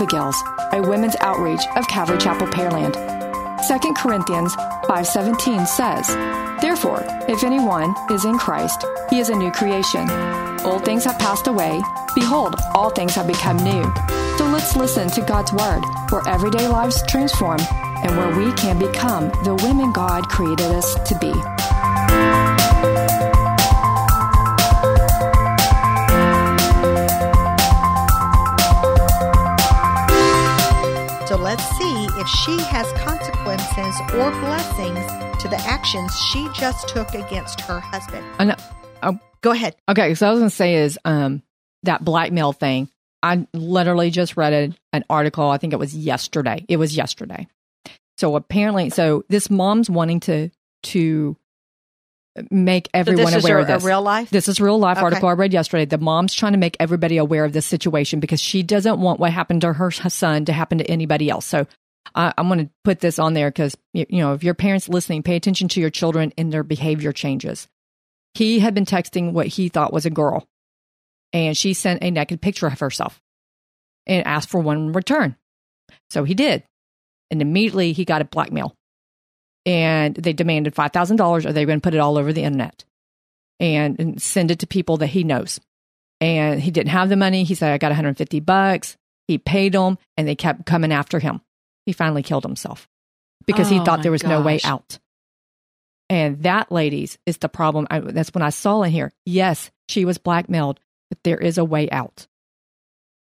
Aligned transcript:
Abigail's, 0.00 0.42
a 0.72 0.80
women's 0.80 1.14
outreach 1.20 1.60
of 1.76 1.86
Calvary 1.86 2.16
Chapel, 2.16 2.46
Pearland. 2.46 2.94
2 3.68 3.94
Corinthians 3.94 4.56
5:17 4.88 5.66
says, 5.66 6.08
"Therefore, 6.62 7.04
if 7.28 7.44
anyone 7.44 7.94
is 8.10 8.24
in 8.24 8.38
Christ, 8.38 8.86
he 9.10 9.20
is 9.20 9.28
a 9.28 9.34
new 9.34 9.50
creation. 9.50 10.08
Old 10.64 10.86
things 10.86 11.04
have 11.04 11.18
passed 11.18 11.48
away; 11.48 11.82
behold, 12.14 12.54
all 12.74 12.88
things 12.88 13.14
have 13.14 13.26
become 13.26 13.58
new." 13.58 13.84
So 14.38 14.46
let's 14.46 14.74
listen 14.74 15.10
to 15.10 15.20
God's 15.20 15.52
word, 15.52 15.82
where 16.08 16.26
everyday 16.26 16.66
lives 16.66 17.02
transform 17.06 17.60
and 18.02 18.16
where 18.16 18.34
we 18.34 18.52
can 18.52 18.78
become 18.78 19.28
the 19.44 19.54
women 19.56 19.92
God 19.92 20.30
created 20.30 20.72
us 20.72 20.94
to 20.94 21.14
be. 21.16 21.34
If 32.20 32.28
she 32.28 32.58
has 32.60 32.86
consequences 33.02 33.98
or 34.14 34.30
blessings 34.42 35.06
to 35.42 35.48
the 35.48 35.56
actions 35.66 36.14
she 36.32 36.46
just 36.54 36.86
took 36.88 37.14
against 37.14 37.60
her 37.62 37.80
husband. 37.80 38.24
Oh, 39.02 39.18
Go 39.40 39.52
ahead. 39.52 39.74
okay, 39.88 40.14
so 40.14 40.26
I 40.28 40.30
was 40.30 40.40
going 40.40 40.50
to 40.50 40.54
say 40.56 40.74
is 40.74 40.98
um 41.04 41.42
that 41.84 42.04
blackmail 42.04 42.52
thing. 42.52 42.88
I 43.22 43.46
literally 43.54 44.10
just 44.10 44.36
read 44.36 44.74
an 44.92 45.04
article. 45.08 45.48
I 45.48 45.56
think 45.58 45.72
it 45.72 45.78
was 45.78 45.94
yesterday. 45.96 46.64
It 46.68 46.76
was 46.76 46.94
yesterday. 46.96 47.46
So 48.18 48.36
apparently, 48.36 48.90
so 48.90 49.24
this 49.30 49.48
mom's 49.48 49.88
wanting 49.88 50.20
to 50.20 50.50
to 50.84 51.36
make 52.50 52.86
So 52.86 52.90
everyone 52.94 53.32
is 53.34 53.44
aware 53.44 53.58
of 53.58 53.66
this. 53.66 53.82
real 53.82 54.02
life? 54.02 54.28
This 54.30 54.46
is 54.48 54.60
real 54.60 54.78
life 54.78 54.98
Okay. 54.98 55.04
article 55.04 55.28
I 55.28 55.32
read 55.32 55.52
yesterday. 55.54 55.84
The 55.86 55.98
mom's 55.98 56.34
trying 56.34 56.52
to 56.52 56.58
make 56.58 56.76
everybody 56.78 57.16
aware 57.16 57.44
of 57.46 57.52
this 57.54 57.66
situation 57.66 58.20
because 58.20 58.40
she 58.40 58.62
doesn't 58.62 59.00
want 59.00 59.20
what 59.20 59.32
happened 59.32 59.62
to 59.62 59.72
her 59.72 59.90
son 59.90 60.44
to 60.44 60.52
happen 60.52 60.78
to 60.78 60.90
anybody 60.90 61.28
else. 61.30 61.46
So 61.46 61.66
I, 62.14 62.32
I'm 62.36 62.48
going 62.48 62.66
to 62.66 62.70
put 62.84 63.00
this 63.00 63.18
on 63.18 63.34
there 63.34 63.50
because 63.50 63.76
you, 63.92 64.06
know 64.10 64.34
if 64.34 64.44
your 64.44 64.54
parents 64.54 64.88
listening, 64.88 65.22
pay 65.22 65.36
attention 65.36 65.68
to 65.68 65.80
your 65.80 65.90
children 65.90 66.32
and 66.36 66.52
their 66.52 66.62
behavior 66.62 67.12
changes. 67.12 67.68
He 68.34 68.60
had 68.60 68.74
been 68.74 68.84
texting 68.84 69.32
what 69.32 69.46
he 69.46 69.68
thought 69.68 69.92
was 69.92 70.06
a 70.06 70.10
girl, 70.10 70.46
and 71.32 71.56
she 71.56 71.74
sent 71.74 72.02
a 72.02 72.10
naked 72.10 72.40
picture 72.40 72.66
of 72.66 72.78
herself 72.78 73.20
and 74.06 74.26
asked 74.26 74.50
for 74.50 74.60
one 74.60 74.76
in 74.76 74.92
return. 74.92 75.36
So 76.10 76.24
he 76.24 76.34
did, 76.34 76.62
and 77.30 77.42
immediately 77.42 77.92
he 77.92 78.04
got 78.04 78.22
a 78.22 78.24
blackmail, 78.24 78.74
and 79.66 80.14
they 80.14 80.32
demanded 80.32 80.74
five 80.74 80.92
thousand 80.92 81.16
dollars, 81.16 81.44
or 81.46 81.52
they 81.52 81.64
were 81.64 81.70
going 81.70 81.80
to 81.80 81.84
put 81.84 81.94
it 81.94 82.00
all 82.00 82.18
over 82.18 82.32
the 82.32 82.42
internet 82.44 82.84
and, 83.60 84.00
and 84.00 84.22
send 84.22 84.50
it 84.50 84.60
to 84.60 84.66
people 84.66 84.96
that 84.96 85.08
he 85.08 85.22
knows. 85.22 85.60
And 86.20 86.60
he 86.60 86.70
didn't 86.70 86.90
have 86.90 87.08
the 87.08 87.16
money. 87.16 87.44
He 87.44 87.54
said, 87.54 87.72
I 87.72 87.78
got 87.78 87.88
150 87.88 88.40
bucks. 88.40 88.96
He 89.28 89.38
paid 89.38 89.72
them 89.72 89.98
and 90.16 90.26
they 90.26 90.34
kept 90.34 90.66
coming 90.66 90.92
after 90.92 91.18
him. 91.18 91.40
He 91.90 91.92
finally 91.92 92.22
killed 92.22 92.44
himself 92.44 92.88
because 93.46 93.68
he 93.68 93.80
Oh, 93.80 93.84
thought 93.84 94.02
there 94.04 94.12
was 94.12 94.22
no 94.22 94.40
way 94.42 94.60
out. 94.62 95.00
And 96.08 96.44
that, 96.44 96.70
ladies, 96.70 97.18
is 97.26 97.38
the 97.38 97.48
problem. 97.48 97.88
I, 97.90 97.98
that's 97.98 98.32
when 98.32 98.42
I 98.42 98.50
saw 98.50 98.82
in 98.84 98.92
here. 98.92 99.10
Yes, 99.26 99.72
she 99.88 100.04
was 100.04 100.18
blackmailed, 100.18 100.78
but 101.08 101.18
there 101.24 101.38
is 101.38 101.58
a 101.58 101.64
way 101.64 101.90
out. 101.90 102.28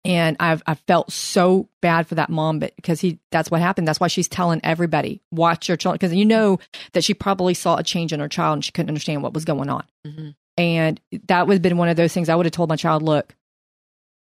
And 0.03 0.35
I've 0.41 0.61
I 0.67 0.73
felt 0.75 1.13
so 1.13 1.69
bad 1.81 2.07
for 2.07 2.15
that 2.15 2.29
mom, 2.29 2.59
but 2.59 2.75
because 2.75 2.99
he 2.99 3.19
that's 3.31 3.49
what 3.49 3.61
happened. 3.61 3.87
That's 3.87 4.01
why 4.01 4.07
she's 4.07 4.27
telling 4.27 4.59
everybody, 4.65 5.21
watch 5.31 5.69
your 5.69 5.77
child, 5.77 5.93
because 5.95 6.13
you 6.13 6.25
know 6.25 6.59
that 6.91 7.05
she 7.05 7.13
probably 7.13 7.53
saw 7.53 7.77
a 7.77 7.83
change 7.83 8.11
in 8.11 8.19
her 8.19 8.27
child 8.27 8.55
and 8.55 8.65
she 8.65 8.73
couldn't 8.73 8.89
understand 8.89 9.23
what 9.23 9.33
was 9.33 9.45
going 9.45 9.69
on. 9.69 9.85
Mhm. 10.05 10.35
And 10.57 10.99
that 11.27 11.47
would 11.47 11.53
have 11.53 11.61
been 11.61 11.77
one 11.77 11.87
of 11.87 11.95
those 11.95 12.13
things 12.13 12.27
I 12.27 12.35
would 12.35 12.45
have 12.47 12.51
told 12.51 12.67
my 12.67 12.75
child, 12.75 13.01
look, 13.01 13.33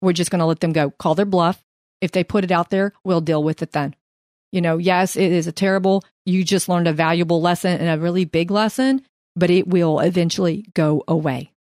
we're 0.02 0.12
just 0.12 0.30
going 0.32 0.40
to 0.40 0.46
let 0.46 0.60
them 0.60 0.74
go. 0.74 0.90
Call 0.92 1.16
their 1.16 1.26
bluff. 1.26 1.64
If 2.02 2.12
they 2.12 2.24
put 2.24 2.44
it 2.44 2.52
out 2.52 2.70
there, 2.70 2.94
we'll 3.04 3.22
deal 3.22 3.44
with 3.44 3.62
it 3.62 3.72
then. 3.72 3.96
You 4.52 4.62
know, 4.62 4.78
yes, 4.78 5.16
it 5.16 5.32
is 5.32 5.48
a 5.48 5.52
terrible, 5.52 6.04
you 6.26 6.44
just 6.44 6.70
learned 6.70 6.88
a 6.88 6.94
valuable 6.94 7.42
lesson 7.42 7.80
and 7.80 7.90
a 7.90 8.02
really 8.02 8.26
big 8.26 8.50
lesson, 8.52 9.02
but 9.36 9.50
it 9.50 9.68
will 9.68 10.00
eventually 10.00 10.66
go 10.74 11.04
away. 11.08 11.52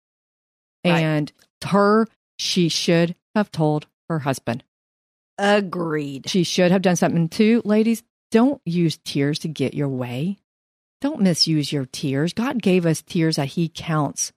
Right. 0.85 1.01
And 1.01 1.33
her, 1.65 2.07
she 2.39 2.69
should 2.69 3.15
have 3.35 3.51
told 3.51 3.87
her 4.09 4.21
husband. 4.21 4.65
Agreed. 5.39 6.29
She 6.29 6.45
should 6.45 6.73
have 6.73 6.83
done 6.83 6.97
something 6.97 7.29
too. 7.29 7.63
Ladies, 7.65 8.03
don't 8.31 8.61
use 8.65 8.99
tears 9.05 9.39
to 9.41 9.49
get 9.49 9.75
your 9.75 9.89
way. 9.89 10.39
Don't 11.01 11.23
misuse 11.23 11.73
your 11.73 11.87
tears. 11.87 12.33
God 12.33 12.61
gave 12.61 12.85
us 12.87 13.03
tears 13.03 13.37
that 13.37 13.49
He 13.49 13.69
counts, 13.69 14.33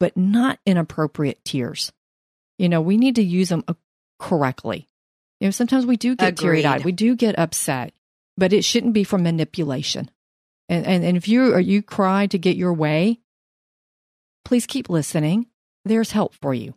but 0.00 0.16
not 0.16 0.58
inappropriate 0.64 1.44
tears. 1.44 1.92
You 2.58 2.68
know, 2.68 2.80
we 2.80 2.96
need 2.96 3.16
to 3.16 3.22
use 3.22 3.50
them 3.50 3.64
correctly. 4.18 4.88
You 5.42 5.48
know, 5.48 5.50
sometimes 5.50 5.84
we 5.84 5.96
do 5.96 6.14
get 6.14 6.36
teary 6.36 6.64
eyed, 6.64 6.84
we 6.84 6.92
do 6.92 7.16
get 7.16 7.36
upset, 7.36 7.92
but 8.36 8.52
it 8.52 8.62
shouldn't 8.64 8.92
be 8.92 9.02
for 9.02 9.18
manipulation. 9.18 10.08
And, 10.68 10.86
and, 10.86 11.04
and 11.04 11.16
if 11.16 11.26
you 11.26 11.52
or 11.52 11.58
you 11.58 11.82
cry 11.82 12.28
to 12.28 12.38
get 12.38 12.54
your 12.54 12.72
way, 12.72 13.18
please 14.44 14.66
keep 14.66 14.88
listening. 14.88 15.46
There's 15.84 16.12
help 16.12 16.36
for 16.40 16.54
you. 16.54 16.74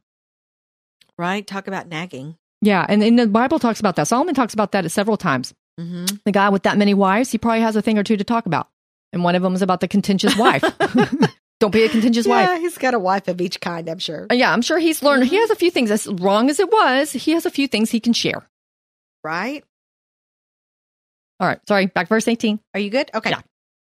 Right? 1.15 1.45
Talk 1.45 1.67
about 1.67 1.89
nagging. 1.89 2.37
Yeah, 2.63 2.83
and, 2.89 3.03
and 3.03 3.19
the 3.19 3.27
Bible 3.27 3.59
talks 3.59 3.79
about 3.79 3.97
that. 3.97 4.07
Solomon 4.07 4.33
talks 4.33 4.55
about 4.55 4.71
that 4.71 4.89
several 4.89 5.15
times. 5.15 5.53
hmm 5.79 6.05
the 6.25 6.31
guy 6.31 6.49
with 6.49 6.63
that 6.63 6.79
many 6.79 6.95
wives, 6.95 7.31
he 7.31 7.37
probably 7.37 7.61
has 7.61 7.75
a 7.75 7.83
thing 7.83 7.99
or 7.99 8.03
two 8.03 8.17
to 8.17 8.23
talk 8.23 8.47
about. 8.47 8.67
And 9.13 9.23
one 9.23 9.35
of 9.35 9.43
them 9.43 9.53
is 9.53 9.61
about 9.61 9.79
the 9.79 9.87
contentious 9.87 10.35
wife. 10.35 10.63
Don't 11.59 11.69
be 11.69 11.83
a 11.83 11.89
contentious 11.89 12.25
Yeah, 12.25 12.53
wife. 12.53 12.61
he's 12.61 12.79
got 12.79 12.95
a 12.95 12.99
wife 12.99 13.27
of 13.27 13.39
each 13.41 13.61
kind, 13.61 13.87
I'm 13.87 13.99
sure. 13.99 14.25
Uh, 14.31 14.33
Yeah, 14.33 14.51
I'm 14.51 14.63
sure 14.63 14.79
he's 14.79 15.03
learned. 15.03 15.25
He 15.25 15.35
has 15.35 15.51
a 15.51 15.55
few 15.55 15.69
things, 15.69 15.91
as 15.91 16.07
wrong 16.07 16.49
as 16.49 16.59
it 16.59 16.71
was, 16.71 17.11
he 17.11 17.33
has 17.33 17.45
a 17.45 17.51
few 17.51 17.67
things 17.67 17.91
he 17.91 17.99
can 17.99 18.13
share. 18.13 18.49
Right? 19.25 19.63
All 21.39 21.47
right, 21.47 21.59
sorry, 21.67 21.87
back 21.87 22.07
verse 22.07 22.27
18. 22.27 22.59
Are 22.73 22.79
you 22.79 22.89
good? 22.89 23.11
Okay. 23.13 23.31
Yeah. 23.31 23.41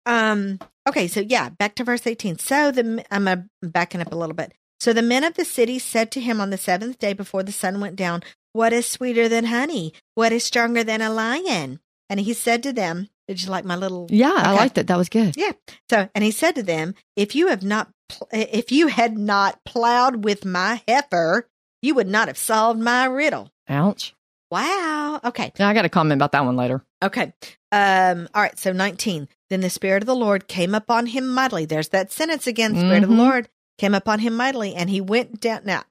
Um. 0.08 0.58
Okay. 0.88 1.06
So 1.06 1.20
yeah, 1.20 1.50
back 1.50 1.74
to 1.76 1.84
verse 1.84 2.06
eighteen. 2.06 2.38
So 2.38 2.70
the 2.70 3.04
I'm 3.10 3.28
uh, 3.28 3.36
backing 3.62 4.00
up 4.00 4.10
a 4.10 4.16
little 4.16 4.34
bit. 4.34 4.54
So 4.80 4.94
the 4.94 5.02
men 5.02 5.22
of 5.22 5.34
the 5.34 5.44
city 5.44 5.78
said 5.78 6.10
to 6.12 6.20
him 6.20 6.40
on 6.40 6.48
the 6.48 6.56
seventh 6.56 6.98
day 6.98 7.12
before 7.12 7.42
the 7.42 7.52
sun 7.52 7.78
went 7.78 7.96
down, 7.96 8.22
"What 8.54 8.72
is 8.72 8.88
sweeter 8.88 9.28
than 9.28 9.44
honey? 9.44 9.92
What 10.14 10.32
is 10.32 10.44
stronger 10.44 10.82
than 10.82 11.02
a 11.02 11.10
lion?" 11.10 11.80
And 12.08 12.18
he 12.20 12.32
said 12.32 12.62
to 12.62 12.72
them, 12.72 13.08
"Did 13.28 13.42
you 13.42 13.50
like 13.50 13.66
my 13.66 13.76
little?" 13.76 14.06
Yeah, 14.08 14.32
I 14.34 14.54
liked 14.54 14.78
it. 14.78 14.86
That 14.86 14.96
was 14.96 15.10
good. 15.10 15.36
Yeah. 15.36 15.52
So 15.90 16.08
and 16.14 16.24
he 16.24 16.30
said 16.30 16.54
to 16.54 16.62
them, 16.62 16.94
"If 17.14 17.34
you 17.34 17.48
have 17.48 17.62
not, 17.62 17.90
pl- 18.08 18.28
if 18.32 18.72
you 18.72 18.86
had 18.86 19.18
not 19.18 19.60
plowed 19.66 20.24
with 20.24 20.46
my 20.46 20.80
heifer, 20.88 21.46
you 21.82 21.94
would 21.96 22.08
not 22.08 22.28
have 22.28 22.38
solved 22.38 22.80
my 22.80 23.04
riddle." 23.04 23.50
Ouch. 23.68 24.14
Wow. 24.50 25.20
Okay. 25.24 25.52
Yeah, 25.58 25.68
I 25.68 25.74
got 25.74 25.84
a 25.84 25.88
comment 25.90 26.18
about 26.18 26.32
that 26.32 26.44
one 26.44 26.56
later. 26.56 26.82
Okay. 27.02 27.32
Um, 27.70 28.28
all 28.34 28.42
right. 28.42 28.58
So 28.58 28.72
19. 28.72 29.28
Then 29.50 29.60
the 29.60 29.70
Spirit 29.70 30.02
of 30.02 30.06
the 30.06 30.14
Lord 30.14 30.48
came 30.48 30.74
upon 30.74 31.06
him 31.06 31.28
mightily. 31.28 31.64
There's 31.66 31.88
that 31.90 32.12
sentence 32.12 32.46
again. 32.46 32.74
Spirit 32.76 33.02
of 33.02 33.10
the 33.10 33.14
Mhm. 33.14 33.18
Lord 33.18 33.48
came 33.78 33.94
upon 33.94 34.18
him 34.20 34.36
mightily, 34.36 34.74
and 34.74 34.88
he 34.90 35.00
went 35.00 35.40
down. 35.40 35.62
Now, 35.64 35.84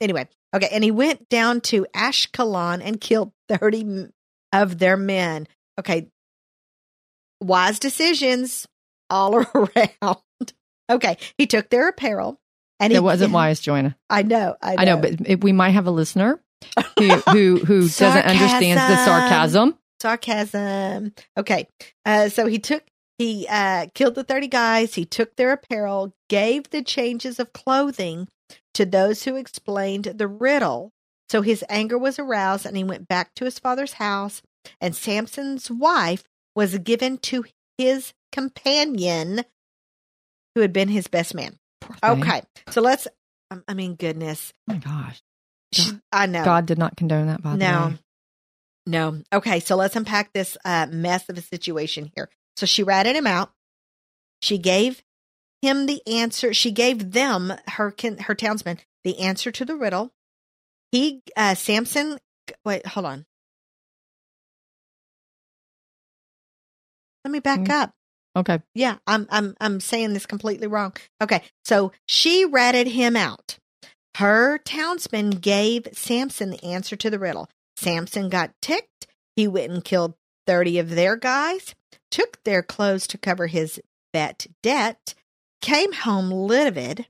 anyway. 0.00 0.28
Okay. 0.54 0.68
And 0.72 0.82
he 0.84 0.90
went 0.90 1.28
down 1.28 1.60
to 1.62 1.86
Ashkelon 1.94 2.80
and 2.82 3.00
killed 3.00 3.32
30 3.48 4.08
of 4.52 4.78
their 4.78 4.96
men. 4.96 5.46
Okay. 5.78 6.08
Wise 7.40 7.78
decisions 7.78 8.66
all 9.10 9.34
around. 9.54 10.18
Okay. 10.90 11.16
He 11.36 11.46
took 11.46 11.68
their 11.70 11.88
apparel. 11.88 12.40
And 12.80 12.92
he 12.92 12.96
It 12.96 13.02
wasn't 13.02 13.32
wise, 13.32 13.60
Joanna. 13.60 13.96
I 14.10 14.22
know. 14.22 14.56
I 14.60 14.74
know. 14.76 14.82
I 14.82 14.84
know, 14.84 14.96
but 14.96 15.42
we 15.42 15.52
might 15.52 15.70
have 15.70 15.86
a 15.86 15.90
listener 15.92 16.40
who 16.98 17.08
who, 17.08 17.56
who 17.64 17.80
doesn't 17.88 18.24
understand 18.24 18.78
the 18.78 19.04
sarcasm. 19.04 19.78
sarcasm. 20.00 21.12
Okay. 21.36 21.68
Uh, 22.04 22.28
so 22.28 22.46
he 22.46 22.58
took, 22.58 22.84
he 23.18 23.46
uh, 23.48 23.86
killed 23.94 24.14
the 24.14 24.24
30 24.24 24.48
guys. 24.48 24.94
He 24.94 25.04
took 25.04 25.36
their 25.36 25.52
apparel, 25.52 26.14
gave 26.28 26.70
the 26.70 26.82
changes 26.82 27.38
of 27.38 27.52
clothing 27.52 28.28
to 28.74 28.84
those 28.84 29.24
who 29.24 29.36
explained 29.36 30.04
the 30.04 30.28
riddle. 30.28 30.92
So 31.30 31.42
his 31.42 31.64
anger 31.68 31.96
was 31.98 32.18
aroused 32.18 32.66
and 32.66 32.76
he 32.76 32.84
went 32.84 33.08
back 33.08 33.34
to 33.36 33.44
his 33.44 33.58
father's 33.58 33.94
house. 33.94 34.42
And 34.80 34.94
Samson's 34.94 35.70
wife 35.70 36.24
was 36.54 36.78
given 36.78 37.18
to 37.18 37.44
his 37.78 38.12
companion 38.32 39.44
who 40.54 40.60
had 40.60 40.72
been 40.72 40.88
his 40.88 41.08
best 41.08 41.34
man. 41.34 41.56
Okay. 42.02 42.42
So 42.70 42.80
let's, 42.80 43.08
I 43.68 43.74
mean, 43.74 43.94
goodness. 43.94 44.52
Oh 44.68 44.74
my 44.74 44.78
gosh. 44.78 45.22
She- 45.74 45.98
I 46.12 46.26
know. 46.26 46.44
God 46.44 46.66
did 46.66 46.78
not 46.78 46.96
condone 46.96 47.26
that, 47.28 47.42
by 47.42 47.52
the 47.52 47.56
No. 47.58 47.86
way. 47.88 47.98
No. 48.86 49.22
Okay, 49.32 49.60
so 49.60 49.76
let's 49.76 49.96
unpack 49.96 50.32
this 50.32 50.56
uh, 50.64 50.86
mess 50.90 51.28
of 51.28 51.38
a 51.38 51.42
situation 51.42 52.10
here. 52.14 52.28
So 52.56 52.66
she 52.66 52.82
ratted 52.82 53.16
him 53.16 53.26
out. 53.26 53.52
She 54.42 54.58
gave 54.58 55.02
him 55.62 55.86
the 55.86 56.02
answer. 56.06 56.52
She 56.52 56.70
gave 56.70 57.12
them 57.12 57.52
her 57.68 57.90
kin- 57.90 58.18
her 58.18 58.34
townsmen 58.34 58.78
the 59.02 59.18
answer 59.20 59.50
to 59.52 59.64
the 59.64 59.74
riddle. 59.76 60.12
He 60.92 61.22
uh, 61.36 61.54
Samson. 61.54 62.18
Wait, 62.64 62.86
hold 62.86 63.06
on. 63.06 63.24
Let 67.24 67.30
me 67.32 67.40
back 67.40 67.60
Mm. 67.60 67.70
up. 67.70 67.94
Okay. 68.36 68.60
Yeah, 68.74 68.96
I'm 69.06 69.26
I'm 69.30 69.56
I'm 69.60 69.80
saying 69.80 70.12
this 70.12 70.26
completely 70.26 70.66
wrong. 70.66 70.92
Okay, 71.22 71.42
so 71.64 71.92
she 72.06 72.44
ratted 72.44 72.88
him 72.88 73.16
out. 73.16 73.58
Her 74.16 74.58
townsmen 74.58 75.30
gave 75.30 75.88
Samson 75.92 76.50
the 76.50 76.64
answer 76.64 76.96
to 76.96 77.10
the 77.10 77.18
riddle. 77.18 77.48
Samson 77.76 78.28
got 78.28 78.52
ticked. 78.62 79.06
He 79.36 79.48
went 79.48 79.72
and 79.72 79.84
killed 79.84 80.14
30 80.46 80.78
of 80.78 80.90
their 80.90 81.16
guys, 81.16 81.74
took 82.10 82.42
their 82.44 82.62
clothes 82.62 83.06
to 83.08 83.18
cover 83.18 83.48
his 83.48 83.80
bet 84.12 84.46
debt, 84.62 85.14
came 85.60 85.92
home 85.92 86.30
livid, 86.30 87.06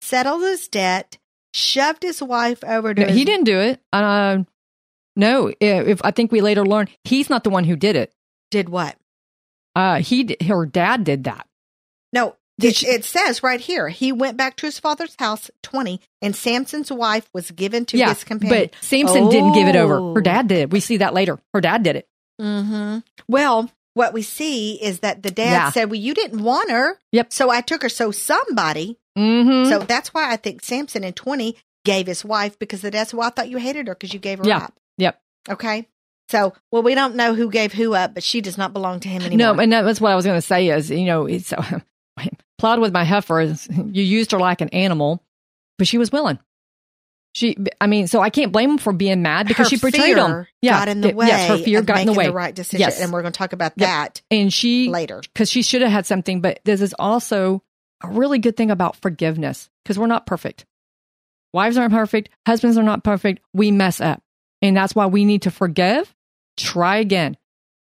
settled 0.00 0.42
his 0.42 0.68
debt, 0.68 1.18
shoved 1.52 2.02
his 2.02 2.22
wife 2.22 2.62
over 2.62 2.94
to 2.94 3.00
No, 3.02 3.08
his 3.08 3.16
he 3.16 3.24
didn't 3.24 3.46
do 3.46 3.58
it. 3.58 3.80
Uh, 3.92 4.44
no, 5.16 5.52
if 5.60 6.00
I 6.04 6.10
think 6.10 6.30
we 6.30 6.40
later 6.40 6.64
learned 6.64 6.90
he's 7.04 7.30
not 7.30 7.42
the 7.44 7.50
one 7.50 7.64
who 7.64 7.76
did 7.76 7.96
it. 7.96 8.12
did 8.50 8.68
what? 8.68 8.96
Uh, 9.74 10.00
he 10.00 10.36
her 10.46 10.66
dad 10.66 11.02
did 11.02 11.24
that. 11.24 11.48
No, 12.12 12.36
it, 12.62 12.76
she- 12.76 12.86
it 12.86 13.04
says 13.04 13.42
right 13.42 13.60
here 13.60 13.88
he 13.88 14.12
went 14.12 14.36
back 14.36 14.56
to 14.56 14.66
his 14.66 14.78
father's 14.78 15.14
house 15.18 15.50
20 15.62 16.00
and 16.22 16.34
Samson's 16.36 16.90
wife 16.92 17.28
was 17.34 17.50
given 17.50 17.84
to 17.86 17.96
yeah, 17.96 18.10
his 18.10 18.24
companion. 18.24 18.70
but 18.72 18.84
Samson 18.84 19.28
didn't 19.28 19.52
give 19.54 19.68
it 19.68 19.76
over. 19.76 19.96
Oh. 19.98 20.14
Her 20.14 20.20
dad 20.20 20.48
did. 20.48 20.72
We 20.72 20.80
see 20.80 20.98
that 20.98 21.14
later. 21.14 21.38
Her 21.52 21.60
dad 21.60 21.82
did 21.82 21.96
it. 21.96 22.08
hmm 22.40 22.98
Well, 23.28 23.70
what 23.94 24.12
we 24.12 24.22
see 24.22 24.74
is 24.82 25.00
that 25.00 25.22
the 25.22 25.30
dad 25.30 25.50
Yeah. 25.52 25.70
said, 25.70 25.88
"Well, 25.90 26.00
you 26.00 26.14
didn't 26.14 26.42
want 26.42 26.70
her, 26.70 26.98
Yep. 27.12 27.32
so 27.32 27.48
I 27.50 27.60
took 27.60 27.82
her." 27.82 27.88
So 27.88 28.10
somebody, 28.10 28.98
Mm-hmm. 29.16 29.70
so 29.70 29.78
that's 29.78 30.12
why 30.12 30.32
I 30.32 30.36
think 30.36 30.62
Samson 30.64 31.04
in 31.04 31.12
twenty 31.12 31.56
gave 31.84 32.06
his 32.08 32.24
wife 32.24 32.58
because 32.58 32.80
the 32.82 32.90
dad 32.90 33.06
said, 33.08 33.16
"Well, 33.16 33.28
I 33.28 33.30
thought 33.30 33.48
you 33.48 33.58
hated 33.58 33.86
her 33.86 33.94
because 33.94 34.12
you 34.12 34.18
gave 34.18 34.38
her 34.40 34.44
Yeah. 34.48 34.64
up." 34.64 34.74
Yep. 34.98 35.20
Okay. 35.50 35.86
So, 36.30 36.54
well, 36.72 36.82
we 36.82 36.94
don't 36.96 37.14
know 37.14 37.34
who 37.34 37.50
gave 37.50 37.72
who 37.72 37.94
up, 37.94 38.14
but 38.14 38.22
she 38.24 38.40
does 38.40 38.58
not 38.58 38.72
belong 38.72 38.98
to 39.00 39.08
him 39.08 39.22
anymore. 39.22 39.54
No, 39.54 39.60
and 39.62 39.70
that's 39.72 40.00
what 40.00 40.10
I 40.10 40.16
was 40.16 40.24
going 40.24 40.38
to 40.38 40.42
say 40.42 40.70
is, 40.70 40.90
you 40.90 41.04
know, 41.04 41.26
it's 41.26 41.52
plowed 42.58 42.80
with 42.80 42.92
my 42.92 43.04
heifer. 43.04 43.40
You 43.42 44.02
used 44.02 44.32
her 44.32 44.38
like 44.38 44.60
an 44.60 44.68
animal, 44.70 45.22
but 45.78 45.86
she 45.86 45.98
was 45.98 46.10
willing. 46.12 46.38
She, 47.34 47.56
I 47.80 47.88
mean, 47.88 48.06
so 48.06 48.20
I 48.20 48.30
can't 48.30 48.52
blame 48.52 48.70
him 48.70 48.78
for 48.78 48.92
being 48.92 49.20
mad 49.22 49.48
because 49.48 49.68
Her 49.68 49.76
she 49.76 49.84
betrayed 49.84 50.16
him. 50.16 50.46
fear 50.62 50.70
got 50.70 50.86
in 50.88 51.00
the 51.00 51.12
way. 51.12 51.26
Yes, 51.26 51.48
her 51.48 51.58
fear 51.58 51.82
got 51.82 51.98
in 52.00 52.06
the 52.06 52.12
way. 52.12 52.26
The 52.26 52.32
right 52.32 52.54
decision, 52.54 52.78
Yes. 52.80 53.00
and 53.00 53.12
we're 53.12 53.22
going 53.22 53.32
to 53.32 53.38
talk 53.38 53.52
about 53.52 53.72
Yep. 53.76 53.88
that 53.88 54.22
and 54.30 54.52
she, 54.52 54.88
later. 54.88 55.20
because 55.20 55.50
she 55.50 55.62
should 55.62 55.82
have 55.82 55.90
had 55.90 56.06
something, 56.06 56.40
but 56.40 56.60
this 56.64 56.80
is 56.80 56.94
also 56.96 57.62
a 58.04 58.08
really 58.08 58.38
good 58.38 58.56
thing 58.56 58.70
about 58.70 58.94
forgiveness 59.02 59.68
because 59.82 59.98
we're 59.98 60.06
not 60.06 60.26
perfect. 60.26 60.64
Wives 61.52 61.76
aren't 61.76 61.92
perfect. 61.92 62.30
Husbands 62.46 62.78
are 62.78 62.82
not 62.84 63.04
perfect. 63.04 63.40
We 63.52 63.70
mess 63.72 64.00
up. 64.00 64.22
And 64.62 64.76
that's 64.76 64.94
why 64.94 65.06
we 65.06 65.24
need 65.24 65.42
to 65.42 65.50
forgive, 65.50 66.12
try 66.56 66.96
again. 66.98 67.36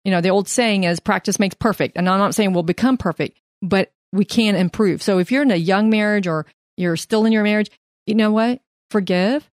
You 0.06 0.12
know, 0.12 0.22
the 0.22 0.30
old 0.32 0.48
saying 0.50 0.84
is 0.86 1.00
practice 1.00 1.40
makes 1.40 1.56
perfect. 1.56 1.98
And 1.98 2.10
I'm 2.10 2.20
not 2.20 2.36
saying 2.36 2.52
we'll 2.54 2.64
become 2.64 2.98
perfect, 2.98 3.40
but 3.62 3.93
we 4.14 4.24
can 4.24 4.56
improve. 4.56 5.02
So 5.04 5.18
if 5.18 5.32
you're 5.32 5.42
in 5.44 5.52
a 5.52 5.56
young 5.58 5.90
marriage 5.90 6.28
or 6.28 6.46
you're 6.78 6.96
still 6.96 7.26
in 7.26 7.34
your 7.34 7.44
marriage, 7.44 7.70
you 8.08 8.16
know 8.16 8.32
what? 8.32 8.62
Forgive, 8.92 9.50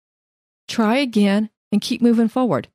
try 0.68 0.98
again, 0.98 1.50
and 1.72 1.82
keep 1.82 2.02
moving 2.02 2.28
forward. 2.28 2.68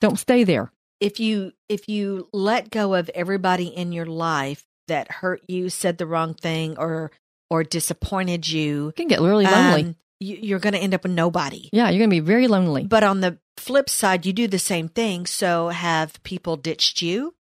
Don't 0.00 0.18
stay 0.18 0.44
there. 0.44 0.72
if 1.00 1.20
you 1.20 1.52
if 1.68 1.88
you 1.88 2.28
let 2.32 2.70
go 2.70 2.94
of 2.94 3.10
everybody 3.14 3.66
in 3.66 3.92
your 3.92 4.06
life 4.06 4.64
that 4.88 5.10
hurt 5.10 5.42
you, 5.48 5.68
said 5.68 5.98
the 5.98 6.06
wrong 6.06 6.32
thing, 6.34 6.76
or 6.78 7.10
or 7.50 7.64
disappointed 7.64 8.48
you, 8.48 8.86
You 8.86 8.92
can 8.92 9.08
get 9.08 9.20
really 9.20 9.44
lonely. 9.44 9.82
um, 9.82 9.96
you, 10.20 10.36
you're 10.40 10.58
going 10.58 10.72
to 10.74 10.78
end 10.80 10.94
up 10.94 11.02
with 11.02 11.12
nobody. 11.12 11.68
yeah, 11.72 11.90
you're 11.90 11.98
going 11.98 12.10
to 12.10 12.16
be 12.16 12.20
very 12.20 12.48
lonely. 12.48 12.84
But 12.84 13.04
on 13.04 13.20
the 13.20 13.38
flip 13.56 13.88
side, 13.90 14.26
you 14.26 14.32
do 14.32 14.46
the 14.48 14.58
same 14.58 14.88
thing. 14.88 15.26
So 15.26 15.68
have 15.68 16.22
people 16.22 16.56
ditched 16.56 17.02
you? 17.02 17.34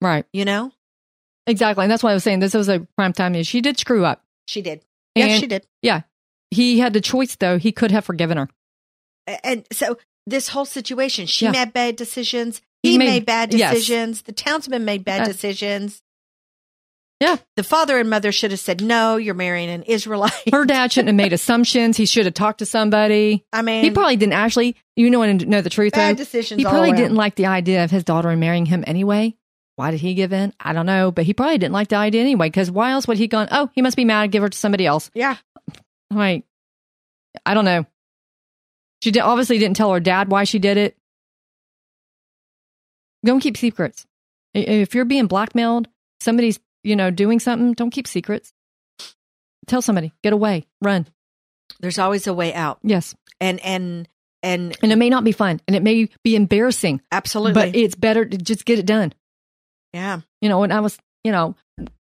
right. 0.00 0.24
You 0.32 0.44
know, 0.44 0.72
Exactly. 1.46 1.84
And 1.84 1.90
that's 1.90 2.02
why 2.02 2.10
I 2.10 2.14
was 2.14 2.24
saying 2.24 2.40
this 2.40 2.54
was 2.54 2.68
a 2.68 2.86
prime 2.96 3.12
time. 3.12 3.40
She 3.42 3.60
did 3.60 3.78
screw 3.78 4.04
up. 4.04 4.22
she 4.48 4.62
did. 4.62 4.82
Yes, 5.14 5.30
And- 5.32 5.40
she 5.40 5.46
did. 5.46 5.66
Yeah. 5.82 6.02
He 6.50 6.78
had 6.78 6.92
the 6.92 7.00
choice 7.00 7.36
though. 7.36 7.58
He 7.58 7.72
could 7.72 7.90
have 7.90 8.04
forgiven 8.04 8.38
her. 8.38 8.48
And 9.42 9.66
so 9.72 9.98
this 10.26 10.48
whole 10.48 10.64
situation, 10.64 11.26
she 11.26 11.44
Yeah. 11.46 11.52
made 11.52 11.72
bad 11.72 11.96
decisions. 11.96 12.60
He 12.82 12.92
He, 12.92 12.98
made- 12.98 13.06
made, 13.06 13.26
bad 13.26 13.52
yes. 13.54 13.74
decisions. 13.74 14.22
The 14.22 14.32
townsman 14.32 14.84
made 14.84 15.04
bad 15.04 15.22
Uh, 15.22 15.26
decisions. 15.26 16.02
Yeah. 17.20 17.36
The 17.56 17.62
father 17.64 17.98
and 17.98 18.10
mother 18.10 18.30
should 18.30 18.50
have 18.50 18.60
said, 18.60 18.82
no, 18.82 19.16
you're 19.16 19.34
marrying 19.34 19.70
an 19.70 19.82
Israelite. 19.84 20.32
Her 20.52 20.64
dad 20.66 20.92
shouldn't 20.92 21.08
have 21.08 21.16
made 21.16 21.32
assumptions. 21.40 21.96
He 21.96 22.04
should 22.06 22.26
have 22.26 22.34
talked 22.34 22.58
to 22.58 22.66
somebody. 22.66 23.44
I 23.52 23.62
mean, 23.62 23.82
He 23.84 23.90
probably 23.90 24.16
didn't 24.16 24.34
actually, 24.34 24.76
you 24.96 25.08
know, 25.08 25.24
know 25.32 25.62
the 25.62 25.70
truth 25.70 25.94
bad 25.94 26.16
though. 26.16 26.18
decisions. 26.24 26.58
He 26.58 26.64
probably 26.64 26.92
didn't 26.92 27.14
like 27.16 27.34
the 27.36 27.46
idea 27.46 27.84
of 27.84 27.90
his 27.90 28.04
daughter 28.04 28.34
marrying 28.36 28.66
him 28.66 28.84
anyway. 28.86 29.34
Why 29.76 29.90
did 29.90 30.00
he 30.00 30.14
give 30.14 30.32
in? 30.32 30.52
I 30.58 30.72
don't 30.72 30.86
know, 30.86 31.10
but 31.12 31.24
he 31.24 31.34
probably 31.34 31.58
didn't 31.58 31.74
like 31.74 31.88
the 31.88 31.96
idea 31.96 32.22
anyway. 32.22 32.48
Because 32.48 32.70
why 32.70 32.92
else 32.92 33.06
would 33.06 33.18
he 33.18 33.28
gone? 33.28 33.48
Oh, 33.50 33.70
he 33.74 33.82
must 33.82 33.96
be 33.96 34.04
mad. 34.06 34.30
Give 34.32 34.42
her 34.42 34.48
to 34.48 34.56
somebody 34.58 34.86
else. 34.86 35.10
Yeah. 35.14 35.36
Like, 36.10 36.44
I 37.44 37.52
don't 37.54 37.66
know. 37.66 37.84
She 39.02 39.10
did, 39.10 39.20
obviously 39.20 39.58
didn't 39.58 39.76
tell 39.76 39.92
her 39.92 40.00
dad 40.00 40.30
why 40.30 40.44
she 40.44 40.58
did 40.58 40.78
it. 40.78 40.96
Don't 43.24 43.40
keep 43.40 43.56
secrets. 43.56 44.06
If 44.54 44.94
you're 44.94 45.04
being 45.04 45.26
blackmailed, 45.26 45.88
somebody's 46.20 46.58
you 46.82 46.96
know 46.96 47.10
doing 47.10 47.40
something. 47.40 47.74
Don't 47.74 47.90
keep 47.90 48.06
secrets. 48.06 48.52
Tell 49.66 49.82
somebody. 49.82 50.12
Get 50.22 50.32
away. 50.32 50.66
Run. 50.80 51.06
There's 51.80 51.98
always 51.98 52.26
a 52.26 52.32
way 52.32 52.54
out. 52.54 52.78
Yes, 52.82 53.14
And, 53.40 53.60
and, 53.60 54.08
and 54.42 54.76
and 54.82 54.92
it 54.92 54.96
may 54.96 55.10
not 55.10 55.24
be 55.24 55.32
fun, 55.32 55.60
and 55.66 55.76
it 55.76 55.82
may 55.82 56.08
be 56.22 56.36
embarrassing, 56.36 57.02
absolutely. 57.10 57.54
but 57.54 57.76
it's 57.76 57.96
better 57.96 58.24
to 58.24 58.38
just 58.38 58.64
get 58.64 58.78
it 58.78 58.86
done. 58.86 59.12
Yeah. 59.96 60.20
You 60.42 60.48
know, 60.48 60.60
when 60.60 60.72
I 60.72 60.80
was, 60.80 60.98
you 61.24 61.32
know, 61.32 61.56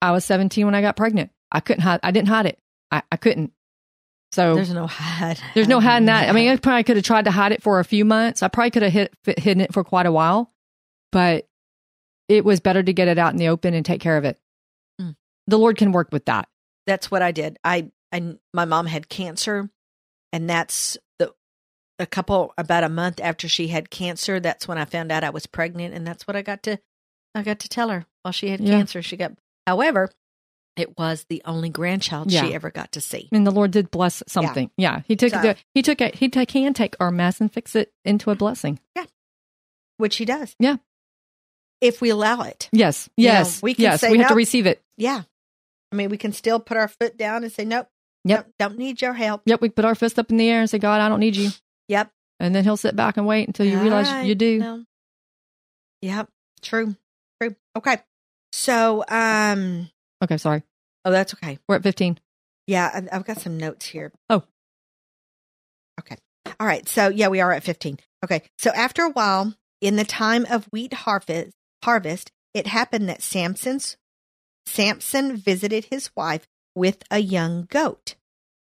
I 0.01 0.12
was 0.12 0.25
17 0.25 0.65
when 0.65 0.75
I 0.75 0.81
got 0.81 0.95
pregnant. 0.95 1.31
I 1.51 1.59
couldn't 1.59 1.83
hide. 1.83 2.00
I 2.03 2.12
didn't 2.12 2.27
hide 2.27 2.47
it. 2.47 2.59
I, 2.91 3.03
I 3.12 3.18
couldn't. 3.18 3.53
So 4.31 4.56
There's 4.56 4.74
no 4.74 4.88
hide. 4.88 5.39
There's 5.53 5.68
no 5.68 5.79
hiding 5.79 6.07
that. 6.07 6.27
I 6.27 6.31
mean, 6.31 6.50
I 6.50 6.57
probably 6.57 6.83
could 6.83 6.97
have 6.97 7.06
tried 7.06 7.25
to 7.25 7.31
hide 7.31 7.51
it 7.51 7.63
for 7.63 7.79
a 7.79 7.85
few 7.85 8.03
months. 8.03 8.44
I 8.44 8.47
probably 8.47 8.71
could 8.71 8.83
have 8.83 8.91
hid, 8.91 9.09
hidden 9.38 9.62
it 9.62 9.74
for 9.74 9.83
quite 9.83 10.06
a 10.06 10.12
while, 10.12 10.51
but 11.12 11.47
it 12.27 12.44
was 12.44 12.59
better 12.59 12.83
to 12.83 12.94
get 12.94 13.07
it 13.07 13.18
out 13.18 13.31
in 13.31 13.38
the 13.38 13.47
open 13.47 13.74
and 13.74 13.85
take 13.85 14.01
care 14.01 14.18
of 14.18 14.25
it. 14.25 14.38
Mm. 15.00 15.15
The 15.45 15.57
Lord 15.59 15.77
can 15.77 15.91
work 15.91 16.09
with 16.12 16.25
that. 16.25 16.50
that's 16.85 17.09
what 17.12 17.21
I 17.21 17.31
did. 17.31 17.57
I, 17.63 17.91
I, 18.12 18.35
my 18.53 18.65
mom 18.65 18.85
had 18.88 19.07
cancer, 19.07 19.69
and 20.33 20.50
that's 20.50 20.97
the 21.19 21.33
a 22.00 22.06
couple 22.06 22.53
about 22.57 22.83
a 22.83 22.89
month 22.89 23.19
after 23.21 23.48
she 23.48 23.67
had 23.69 23.89
cancer. 23.89 24.39
That's 24.39 24.67
when 24.67 24.77
I 24.77 24.86
found 24.86 25.12
out 25.12 25.24
I 25.24 25.29
was 25.29 25.46
pregnant, 25.46 25.93
and 25.93 26.05
that's 26.05 26.27
what 26.27 26.36
I 26.36 26.41
got 26.41 26.63
to, 26.63 26.79
I 27.38 27.44
got 27.44 27.60
to 27.60 27.70
tell 27.70 27.89
her 27.89 28.06
while 28.24 28.32
she 28.32 28.50
had 28.50 28.60
Yeah. 28.60 28.72
cancer. 28.77 29.01
She 29.01 29.15
got, 29.17 29.34
however, 29.65 30.10
it 30.75 30.98
was 30.98 31.25
the 31.29 31.41
only 31.46 31.70
grandchild 31.70 32.32
Yeah. 32.32 32.41
she 32.46 32.53
ever 32.53 32.70
got 32.70 32.91
to 32.94 33.01
see. 33.01 33.29
And 33.32 33.46
the 33.46 33.51
Lord 33.51 33.72
did 33.72 33.89
bless 33.91 34.22
something. 34.27 34.70
Yeah, 34.77 35.01
He 35.08 35.15
took 35.15 35.32
So- 35.32 35.41
the 35.41 35.56
he 35.74 35.82
took 35.82 36.01
it. 36.01 36.15
He 36.15 36.29
ta- 36.29 36.46
can 36.46 36.74
take 36.74 36.96
our 37.00 37.12
mess 37.12 37.41
and 37.41 37.51
fix 37.51 37.75
it 37.75 37.94
into 38.06 38.29
a 38.29 38.34
mm-hmm. 38.34 38.39
blessing. 38.39 38.79
Yeah, 38.96 39.06
which 39.98 40.17
he 40.17 40.25
does. 40.25 40.56
Yeah. 40.60 40.77
If 41.79 42.01
we 42.01 42.10
allow 42.10 42.41
it. 42.41 42.70
Yes, 42.72 43.08
You 43.17 43.27
know, 43.27 43.34
yes, 43.34 43.62
we 43.62 43.75
can 43.75 43.84
yes. 43.84 44.01
say 44.01 44.12
we 44.12 44.17
have 44.17 44.29
to 44.29 44.36
receive 44.36 44.65
it. 44.65 44.84
Yeah. 44.98 45.24
I 45.91 45.96
mean, 45.96 46.10
we 46.10 46.17
can 46.17 46.34
still 46.34 46.60
put 46.60 46.75
our 46.75 46.88
foot 46.88 47.17
down 47.17 47.44
and 47.44 47.51
say, 47.51 47.65
nope. 47.65 47.88
Yep. 48.25 48.44
Don't, 48.58 48.58
don't 48.72 48.77
need 48.79 49.01
your 49.01 49.13
help. 49.13 49.44
Yep, 49.46 49.62
we 49.62 49.70
put 49.70 49.86
our 49.86 49.96
fist 49.96 50.17
up 50.20 50.32
in 50.32 50.38
the 50.38 50.50
air 50.50 50.60
and 50.60 50.70
say, 50.70 50.79
God, 50.79 51.01
I 51.01 51.08
don't 51.10 51.20
need 51.20 51.36
you. 51.36 51.50
Yep. 51.88 52.12
And 52.41 52.53
then 52.53 52.65
He'll 52.65 52.75
sit 52.77 52.96
back 52.98 53.15
and 53.15 53.25
wait 53.25 53.48
until 53.48 53.65
you 53.65 53.77
All 53.77 53.84
realize 53.84 54.08
right. 54.08 54.25
you 54.25 54.36
do. 54.36 54.58
No. 54.60 54.84
Yep. 56.01 56.27
True. 56.62 56.96
True. 57.41 57.56
Okay. 57.75 57.98
So, 58.51 59.03
um, 59.08 59.89
Okay, 60.24 60.38
sorry. 60.38 60.63
oh, 61.06 61.12
that's 61.12 61.34
okay. 61.36 61.60
We're 61.67 61.75
at 61.75 61.84
15. 61.84 62.20
Yeah. 62.65 62.89
I've, 62.94 63.08
I've 63.12 63.25
got 63.25 63.39
some 63.39 63.58
notes 63.58 63.86
here. 63.88 64.12
Oh. 64.29 64.44
Okay. 66.00 66.15
All 66.60 66.67
right. 66.67 66.88
So, 66.88 67.10
yeah, 67.10 67.27
we 67.27 67.41
are 67.41 67.51
at 67.51 67.63
15. 67.63 68.00
Okay. 68.24 68.41
So, 68.58 68.72
after 68.72 69.03
a 69.03 69.10
while, 69.10 69.53
in 69.82 69.96
the 69.96 70.06
time 70.06 70.46
of 70.50 70.65
wheat 70.72 70.94
harvest, 70.94 71.51
harvest, 71.84 72.32
it 72.53 72.67
happened 72.67 73.08
that 73.10 73.22
Samson's 73.22 73.98
Samson 74.65 75.38
visited 75.38 75.86
his 75.91 76.10
wife 76.15 76.46
with 76.75 77.03
a 77.12 77.20
young 77.20 77.67
goat. 77.70 78.15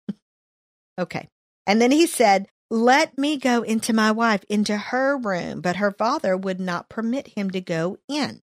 okay. 0.98 1.28
And 1.66 1.80
then 1.80 1.90
he 1.90 2.06
said, 2.06 2.48
Let 2.70 3.18
me 3.18 3.36
go 3.36 3.62
into 3.62 3.92
my 3.92 4.12
wife, 4.12 4.44
into 4.48 4.76
her 4.76 5.16
room. 5.16 5.60
But 5.60 5.76
her 5.76 5.90
father 5.90 6.36
would 6.36 6.60
not 6.60 6.88
permit 6.88 7.28
him 7.28 7.50
to 7.50 7.60
go 7.60 7.98
in. 8.08 8.40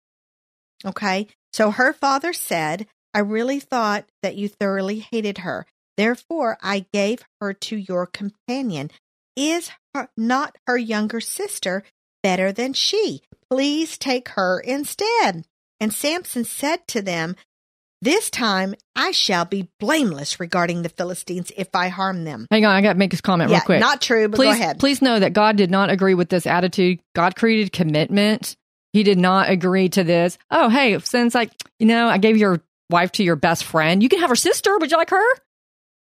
Okay. 0.85 1.29
So 1.53 1.71
her 1.71 1.93
father 1.93 2.33
said, 2.33 2.87
I 3.13 3.21
really 3.21 3.61
thought 3.61 4.05
that 4.23 4.37
you 4.37 4.49
thoroughly 4.49 5.01
hated 5.01 5.39
her. 5.39 5.67
Therefore, 5.97 6.57
I 6.63 6.87
gave 6.93 7.25
her 7.41 7.53
to 7.53 7.77
your 7.77 8.07
companion. 8.07 8.91
Is 9.37 9.71
her, 9.95 10.09
not 10.17 10.57
her 10.67 10.79
younger 10.79 11.21
sister 11.21 11.85
better 12.23 12.53
than 12.53 12.73
she? 12.73 13.23
Please 13.51 13.99
take 13.99 14.31
her 14.31 14.61
instead. 14.61 15.45
And 15.81 15.93
Samson 15.93 16.45
said 16.45 16.87
to 16.89 17.03
them, 17.03 17.37
This 18.01 18.31
time 18.31 18.75
I 18.95 19.11
shall 19.11 19.45
be 19.45 19.69
blameless 19.81 20.39
regarding 20.39 20.83
the 20.83 20.89
Philistines 20.89 21.51
if 21.57 21.69
I 21.75 21.89
harm 21.89 22.25
them. 22.25 22.47
Hang 22.51 22.65
on, 22.65 22.75
I 22.75 22.83
got 22.83 22.93
to 22.93 22.99
make 22.99 23.11
this 23.11 23.21
comment 23.21 23.51
yeah, 23.51 23.59
real 23.59 23.65
quick. 23.65 23.81
not 23.81 24.01
true, 24.01 24.29
but 24.29 24.37
please, 24.37 24.57
go 24.57 24.63
ahead. 24.63 24.79
please 24.79 25.03
know 25.03 25.19
that 25.19 25.33
God 25.33 25.57
did 25.57 25.71
not 25.71 25.91
agree 25.91 26.15
with 26.15 26.29
this 26.29 26.47
attitude. 26.47 27.01
God 27.15 27.35
created 27.35 27.73
commitment. 27.73 28.57
He 28.93 29.03
did 29.03 29.19
not 29.19 29.51
agree 29.51 29.89
to 29.91 30.05
this. 30.05 30.39
Oh, 30.51 30.69
hey, 30.69 30.99
since 31.01 31.35
like, 31.35 31.53
you 31.79 31.87
know, 31.87 32.09
I 32.09 32.19
gave 32.19 32.37
your 32.37 32.61
wife 32.91 33.13
to 33.13 33.23
your 33.25 33.37
best 33.37 33.65
friend, 33.65 34.03
you 34.03 34.09
can 34.09 34.21
have 34.21 34.31
her 34.31 34.37
sister. 34.37 34.77
Would 34.79 34.91
you 34.91 34.97
like 34.97 35.11
her? 35.11 35.33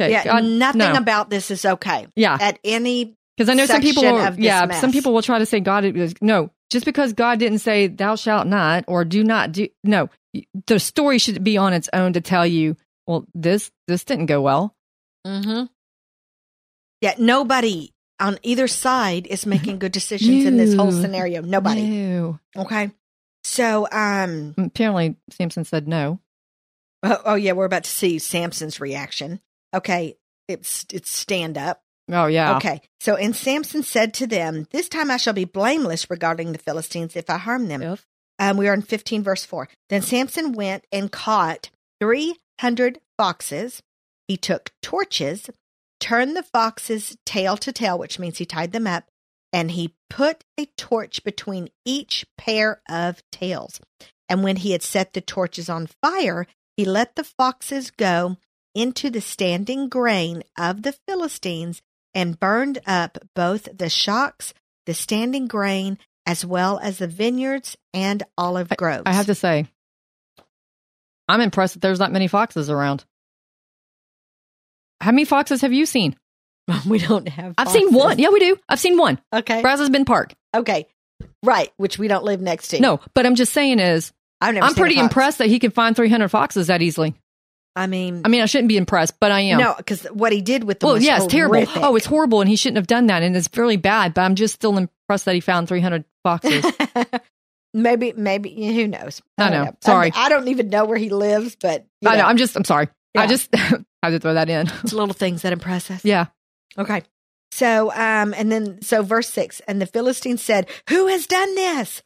Okay, 0.02 0.12
yeah, 0.12 0.24
God, 0.24 0.44
nothing 0.44 0.80
no. 0.80 0.94
about 0.94 1.30
this 1.30 1.52
is 1.52 1.64
okay 1.64 2.08
yeah, 2.16 2.36
at 2.42 2.58
any. 2.64 3.16
because 3.38 3.50
I 3.50 3.54
know 3.54 3.68
some 3.68 3.82
people. 3.82 4.02
Will, 4.02 4.34
yeah, 4.40 4.66
mess. 4.66 4.82
some 4.82 4.92
people 4.92 5.14
will 5.14 5.22
try 5.22 5.38
to 5.38 5.46
say 5.46 5.60
God. 5.60 5.86
is- 5.86 6.16
No, 6.22 6.50
just 6.72 6.86
because 6.86 7.14
God 7.14 7.38
didn't 7.38 7.60
say 7.60 7.86
"Thou 7.86 8.16
shalt 8.16 8.48
not" 8.48 8.86
or 8.88 9.06
"Do 9.06 9.24
not 9.24 9.52
do." 9.52 9.68
No, 9.84 10.10
the 10.66 10.80
story 10.80 11.20
should 11.20 11.44
be 11.44 11.58
on 11.58 11.74
its 11.74 11.88
own 11.94 12.14
to 12.14 12.22
tell 12.22 12.48
you. 12.48 12.78
Well, 13.06 13.28
this 13.36 13.70
this 13.88 14.04
didn't 14.04 14.26
go 14.26 14.42
well. 14.42 14.74
Mm-hmm. 15.28 15.66
Yeah, 17.02 17.14
nobody 17.20 17.92
on 18.22 18.38
either 18.44 18.68
side 18.68 19.28
is 19.28 19.46
making 19.46 19.80
good 19.80 19.92
decisions 19.92 20.46
in 20.46 20.58
this 20.58 20.74
whole 20.75 20.92
scenario. 20.92 21.42
Nobody. 21.42 21.82
No. 21.88 22.40
Okay. 22.56 22.92
So, 23.44 23.88
um, 23.92 24.54
Apparently, 24.58 25.16
Samson 25.32 25.66
said 25.66 25.88
no. 25.88 26.20
oh, 27.04 27.22
oh 27.25 27.36
yeah, 27.36 27.54
we're 27.54 27.66
about 27.66 27.84
to 27.86 27.90
see 27.90 28.20
Samson's 28.20 28.80
reaction. 28.80 29.42
Okay, 29.74 30.18
it's 30.48 30.86
it's 30.94 31.10
stand 31.12 31.58
up. 31.58 31.82
Oh 32.12 32.28
yeah. 32.28 32.58
Okay. 32.58 32.82
So, 33.00 33.16
and 33.16 33.36
Samson 33.36 33.84
said 33.84 34.13
to 34.16 34.28
them, 34.28 34.68
This 34.72 34.88
time 34.90 35.10
I 35.10 35.18
shall 35.18 35.34
be 35.34 35.46
blameless 35.46 36.10
regarding 36.10 36.51
the 36.51 36.60
Philistines 36.60 37.16
if 37.16 37.30
I 37.30 37.38
harm 37.38 37.68
them. 37.68 37.82
If- 37.82 38.06
Um, 38.40 38.58
we 38.58 38.68
are 38.68 38.74
in 38.74 38.82
15, 38.82 39.24
verse 39.24 39.46
4. 39.46 39.68
Then 39.90 40.01
Samson 40.01 40.54
went 40.54 40.86
and 40.92 41.12
caught 41.12 41.70
300 42.00 43.00
foxes. 43.18 43.82
He 44.28 44.36
took 44.38 44.72
torches, 44.82 45.50
turned 46.01 46.36
the 46.36 46.43
foxes 46.43 47.15
tail 47.25 47.55
to 47.55 47.72
tail, 47.72 47.98
which 47.98 48.20
means 48.20 48.39
he 48.39 48.46
tied 48.46 48.74
them 48.74 48.88
up, 48.88 49.05
and 49.53 49.72
he 49.72 49.96
put 50.10 50.43
a 50.60 50.65
torch 50.77 51.24
between 51.24 51.70
each 51.86 52.25
pair 52.38 52.81
of 52.89 53.24
tails. 53.31 53.79
And 54.27 54.43
when 54.43 54.58
he 54.58 54.72
had 54.72 54.84
set 54.84 55.13
the 55.13 55.22
torches 55.22 55.70
on 55.70 55.88
fire, 56.01 56.48
he 56.75 56.84
let 56.84 57.15
the 57.15 57.24
foxes 57.24 57.91
go 57.91 58.38
into 58.74 59.10
the 59.10 59.22
standing 59.22 59.88
grain 59.88 60.43
of 60.58 60.84
the 60.84 60.96
Philistines 61.08 61.81
and 62.13 62.39
burned 62.39 62.79
up 62.86 63.17
both 63.36 63.67
the 63.77 63.89
shocks, 63.89 64.53
the 64.86 64.93
standing 64.93 65.48
grain, 65.48 65.98
as 66.25 66.46
well 66.46 66.79
as 66.79 66.98
the 66.98 67.08
vineyards 67.08 67.77
and 67.93 68.24
olive 68.38 68.70
groves. 68.77 69.03
I 69.05 69.13
have 69.13 69.25
to 69.27 69.36
say, 69.36 69.67
I'm 71.27 71.41
impressed 71.41 71.75
that 71.75 71.81
there's 71.81 72.00
not 72.00 72.12
many 72.12 72.27
foxes 72.27 72.70
around. 72.70 73.05
How 75.01 75.12
many 75.12 75.25
foxes 75.25 75.62
have 75.62 75.74
you 75.74 75.86
seen? 75.86 76.15
we 76.88 77.00
don't 77.00 77.27
have. 77.27 77.55
I've 77.58 77.70
seen 77.70 77.93
one. 77.93 78.20
Yeah, 78.20 78.29
we 78.29 78.39
do. 78.39 78.58
I've 78.70 78.79
seen 78.79 78.98
one. 78.98 79.20
Okay. 79.34 79.62
Brazos 79.62 79.89
Bend 79.89 80.08
Park. 80.08 80.34
Okay. 80.55 80.88
Right. 81.43 81.72
Which 81.77 81.98
we 81.98 82.08
don't 82.08 82.24
live 82.24 82.41
next 82.41 82.70
to. 82.70 82.79
No, 82.79 83.00
but 83.13 83.25
I'm 83.25 83.36
just 83.36 83.53
saying 83.53 83.79
is 83.79 84.13
I've 84.39 84.53
never. 84.53 84.65
I'm 84.65 84.75
pretty 84.75 84.98
impressed 84.98 85.39
that 85.39 85.48
he 85.48 85.60
can 85.60 85.72
find 85.72 85.96
300 85.96 86.29
foxes 86.29 86.67
that 86.67 86.81
easily. 86.81 87.15
I 87.75 87.88
mean, 87.88 88.24
I 88.25 88.27
mean, 88.27 88.41
I 88.41 88.48
shouldn't 88.48 88.67
be 88.67 88.75
impressed, 88.75 89.17
but 89.22 89.31
I 89.31 89.41
am. 89.41 89.60
no, 89.60 89.74
because 89.77 90.03
what 90.08 90.34
he 90.34 90.41
did 90.41 90.65
with 90.65 90.81
the 90.81 90.88
well, 90.88 91.01
yeah, 91.01 91.17
it's 91.17 91.27
terrible. 91.27 91.55
horrific. 91.55 91.81
Oh, 91.81 91.96
it's 91.96 92.05
horrible, 92.05 92.41
and 92.41 92.50
he 92.50 92.58
shouldn't 92.58 92.75
have 92.77 92.88
done 92.88 93.08
that, 93.08 93.24
and 93.24 93.36
it's 93.36 93.50
really 93.55 93.77
bad. 93.77 94.13
But 94.13 94.24
I'm 94.24 94.36
just 94.36 94.55
still 94.55 94.77
impressed 94.77 95.24
that 95.24 95.36
he 95.36 95.39
found 95.39 95.70
300 95.70 96.03
foxes. 96.22 96.65
maybe, 97.74 98.12
maybe 98.12 98.50
who 98.74 98.88
knows? 98.88 99.22
I 99.38 99.50
don't 99.50 99.65
know. 99.65 99.77
Sorry. 99.81 100.12
I, 100.13 100.25
I 100.25 100.29
don't 100.29 100.50
even 100.50 100.67
know 100.67 100.84
where 100.84 100.98
he 100.98 101.10
lives, 101.10 101.55
but 101.55 101.86
I 102.05 102.15
know. 102.15 102.24
know, 102.24 102.27
I'm 102.27 102.38
just. 102.38 102.58
I'm 102.58 102.65
sorry. 102.65 102.89
I 103.15 103.25
Yeah. 103.25 103.77
had 104.08 104.13
to 104.13 104.20
throw 104.20 104.34
that 104.34 104.50
in. 104.50 104.67
it's 104.84 104.93
little 104.93 105.13
things 105.13 105.41
that 105.43 105.53
impress 105.53 105.89
us. 105.91 106.03
yeah. 106.05 106.27
Okay. 106.77 107.03
So, 107.51 107.91
um, 107.91 108.34
and 108.34 108.50
then, 108.51 108.81
so 108.81 109.03
verse 109.03 109.27
six, 109.29 109.60
and 109.67 109.81
the 109.81 109.86
Philistines 109.86 110.41
said, 110.41 110.70
Who 110.89 111.08
has 111.08 111.27
done 111.27 111.53
this? 111.55 112.01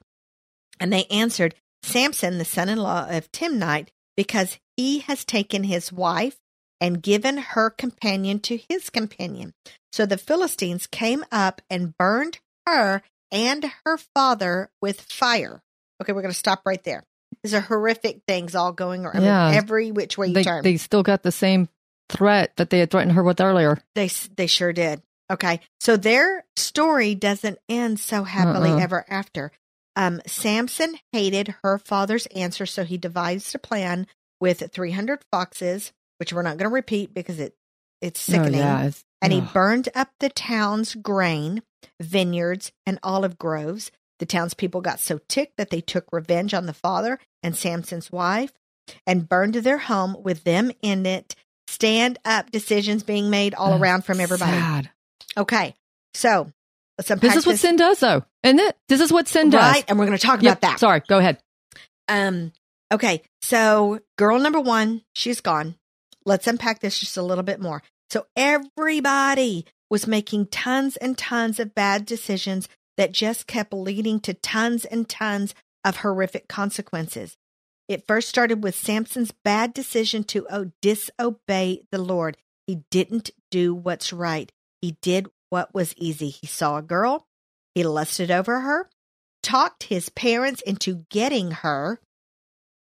And 0.80 0.92
they 0.92 1.06
answered, 1.06 1.54
Samson, 1.84 2.40
the 2.40 2.46
son 2.46 2.68
in 2.68 2.80
law 2.80 3.06
of 3.08 3.32
Timnite, 3.32 3.90
because 4.18 4.58
he 4.76 5.00
has 5.00 5.24
taken 5.24 5.64
his 5.66 5.94
wife 5.94 6.38
and 6.82 7.02
given 7.04 7.38
her 7.38 7.70
companion 7.70 8.40
to 8.40 8.60
his 8.70 8.90
companion. 8.90 9.54
So 9.94 10.06
the 10.06 10.18
Philistines 10.18 10.88
came 10.88 11.24
up 11.32 11.62
and 11.70 11.96
burned 11.98 12.40
her 12.66 13.04
and 13.32 13.72
her 13.86 13.98
father 14.16 14.72
with 14.82 15.00
fire. 15.00 15.62
Okay, 16.02 16.12
we're 16.12 16.22
going 16.24 16.34
to 16.34 16.38
stop 16.38 16.64
right 16.66 16.84
there. 16.84 17.04
These 17.44 17.54
are 17.54 17.62
horrific 17.62 18.22
things 18.28 18.56
all 18.56 18.72
going 18.74 19.06
around. 19.06 19.24
Yeah. 19.24 19.52
every 19.54 19.92
which 19.92 20.18
way 20.18 20.28
you 20.28 20.34
They 20.34 20.44
turn. 20.44 20.64
they 20.64 20.78
still 20.78 21.04
got 21.04 21.22
the 21.24 21.32
same 21.32 21.70
threat 22.10 22.54
that 22.58 22.70
they 22.70 22.80
had 22.80 22.92
threatened 22.92 23.14
her 23.14 23.24
with 23.24 23.42
earlier. 23.42 23.80
They 23.96 24.10
they 24.36 24.48
sure 24.48 24.74
did. 24.74 25.02
Okay, 25.32 25.60
so 25.80 25.98
their 25.98 26.46
story 26.56 27.16
doesn't 27.16 27.58
end 27.68 28.00
so 28.00 28.24
happily 28.24 28.70
Uh-uh. 28.72 28.80
ever 28.80 29.06
after. 29.10 29.52
Um, 29.96 30.22
Samson 30.28 30.98
hated 31.14 31.56
her 31.64 31.80
father's 31.80 32.26
answer, 32.28 32.66
so 32.66 32.84
he 32.84 32.98
devised 32.98 33.56
a 33.56 33.60
plan 33.60 34.06
with 34.40 34.70
300 34.72 35.22
foxes, 35.32 35.94
which 36.20 36.32
we're 36.34 36.42
not 36.44 36.58
going 36.58 36.70
to 36.70 36.74
repeat 36.74 37.14
because 37.14 37.40
it 37.40 37.56
it's 38.02 38.30
Oh, 38.30 38.34
sickening. 38.34 38.60
yeah. 38.60 38.84
It's, 38.84 39.04
And 39.22 39.32
he 39.34 39.42
burned 39.42 39.90
up 39.96 40.10
the 40.20 40.30
town's 40.30 40.94
grain, 40.96 41.64
vineyards, 42.02 42.72
and 42.86 43.00
olive 43.02 43.38
groves. 43.40 43.90
The 44.20 44.26
townspeople 44.26 44.82
got 44.82 45.00
so 45.00 45.20
ticked 45.28 45.58
that 45.58 45.70
they 45.72 45.82
took 45.82 46.06
revenge 46.12 46.54
on 46.54 46.66
the 46.68 46.74
father 46.74 47.20
and 47.42 47.56
Samson's 47.56 48.12
wife 48.12 48.52
and 49.08 49.28
burned 49.28 49.56
their 49.56 49.78
home 49.80 50.18
with 50.22 50.44
them 50.44 50.72
in 50.82 51.06
it. 51.06 51.36
Stand 51.68 52.20
up 52.26 52.52
decisions 52.52 53.04
being 53.04 53.30
made 53.30 53.54
all 53.54 53.80
around 53.82 54.06
from 54.06 54.20
everybody. 54.20 54.52
Sad. 54.52 54.90
Okay, 55.38 55.76
so 56.14 56.52
let's 56.98 57.10
unpack 57.10 57.30
This 57.32 57.38
is 57.38 57.46
what 57.48 57.58
sin 57.58 57.76
does, 57.76 58.00
though, 58.00 58.24
isn't 58.44 58.60
it? 58.60 58.78
This 58.88 59.02
is 59.02 59.12
what 59.12 59.28
sin 59.28 59.50
does. 59.50 59.62
right? 59.62 59.84
And 59.88 59.98
we're 60.00 60.06
going 60.06 60.18
to 60.18 60.24
talk 60.26 60.42
Yep. 60.42 60.60
about 60.60 60.62
that. 60.62 60.80
Sorry. 60.80 61.02
Go 61.08 61.18
ahead. 61.18 61.40
Um, 62.08 62.54
okay, 62.94 63.22
so 63.42 64.00
girl 64.18 64.40
number 64.40 64.60
one, 64.62 65.02
she's 65.14 65.42
gone. 65.42 65.76
Let's 66.26 66.48
unpack 66.48 66.80
this 66.80 67.00
just 67.00 67.18
a 67.18 67.22
little 67.24 67.44
bit 67.44 67.60
more. 67.60 67.82
So 68.10 68.26
everybody 68.36 69.66
was 69.90 70.08
making 70.08 70.48
tons 70.48 70.96
and 70.98 71.18
tons 71.18 71.60
of 71.60 71.76
bad 71.76 72.06
decisions 72.06 72.70
that 72.98 73.12
just 73.12 73.48
kept 73.48 73.74
leading 73.74 74.20
to 74.22 74.34
tons 74.34 74.86
and 74.86 75.08
tons 75.10 75.54
of 75.84 75.98
horrific 75.98 76.48
consequences. 76.48 77.36
It 77.88 78.08
first 78.08 78.30
started 78.30 78.64
with 78.64 78.76
Samson's 78.76 79.32
bad 79.44 79.74
decision 79.74 80.24
to 80.26 80.72
disobey 80.82 81.82
the 81.92 82.00
Lord. 82.00 82.38
He 82.66 82.82
didn't 82.90 83.30
do 83.52 83.76
what's 83.76 84.12
right. 84.12 84.52
He 84.82 84.98
did 85.02 85.28
what 85.50 85.74
was 85.74 85.94
easy. 85.98 86.30
He 86.30 86.48
saw 86.48 86.78
a 86.78 86.82
girl, 86.82 87.28
he 87.76 87.84
lusted 87.84 88.32
over 88.32 88.62
her, 88.62 88.90
talked 89.44 89.84
his 89.84 90.10
parents 90.10 90.62
into 90.62 91.06
getting 91.12 91.52
her. 91.52 92.00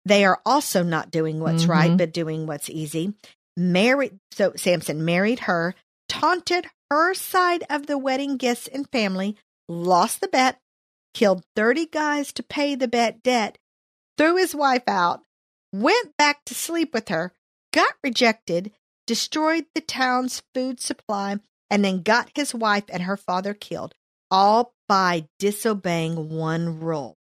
They 0.06 0.24
are 0.24 0.40
also 0.44 0.82
not 0.82 1.10
doing 1.10 1.40
what's 1.40 1.66
right, 1.66 1.90
Mhm. 1.92 1.98
but 1.98 2.12
doing 2.12 2.46
what's 2.46 2.70
easy. 2.70 3.14
Married, 3.56 4.18
so 4.32 4.52
Samson 4.56 5.04
married 5.04 5.40
her, 5.40 5.74
taunted 6.08 6.66
her 6.90 7.14
side 7.14 7.64
of 7.70 7.86
the 7.86 7.98
wedding 7.98 8.36
guests 8.36 8.66
and 8.66 8.88
family, 8.90 9.36
lost 9.68 10.20
the 10.20 10.28
bet, 10.28 10.60
killed 11.14 11.44
30 11.56 11.86
guys 11.86 12.32
to 12.32 12.42
pay 12.42 12.74
the 12.74 12.88
bet 12.88 13.22
debt, 13.22 13.58
threw 14.16 14.36
his 14.36 14.54
wife 14.54 14.84
out, 14.86 15.22
went 15.72 16.16
back 16.16 16.44
to 16.46 16.54
sleep 16.54 16.92
with 16.94 17.08
her, 17.08 17.32
got 17.72 17.92
rejected, 18.02 18.72
destroyed 19.06 19.66
the 19.74 19.80
town's 19.80 20.42
food 20.54 20.80
supply, 20.80 21.38
and 21.70 21.84
then 21.84 22.02
got 22.02 22.30
his 22.34 22.54
wife 22.54 22.84
and 22.88 23.02
her 23.04 23.16
father 23.16 23.54
killed, 23.54 23.94
all 24.30 24.74
by 24.88 25.26
disobeying 25.38 26.30
one 26.30 26.80
rule. 26.80 27.16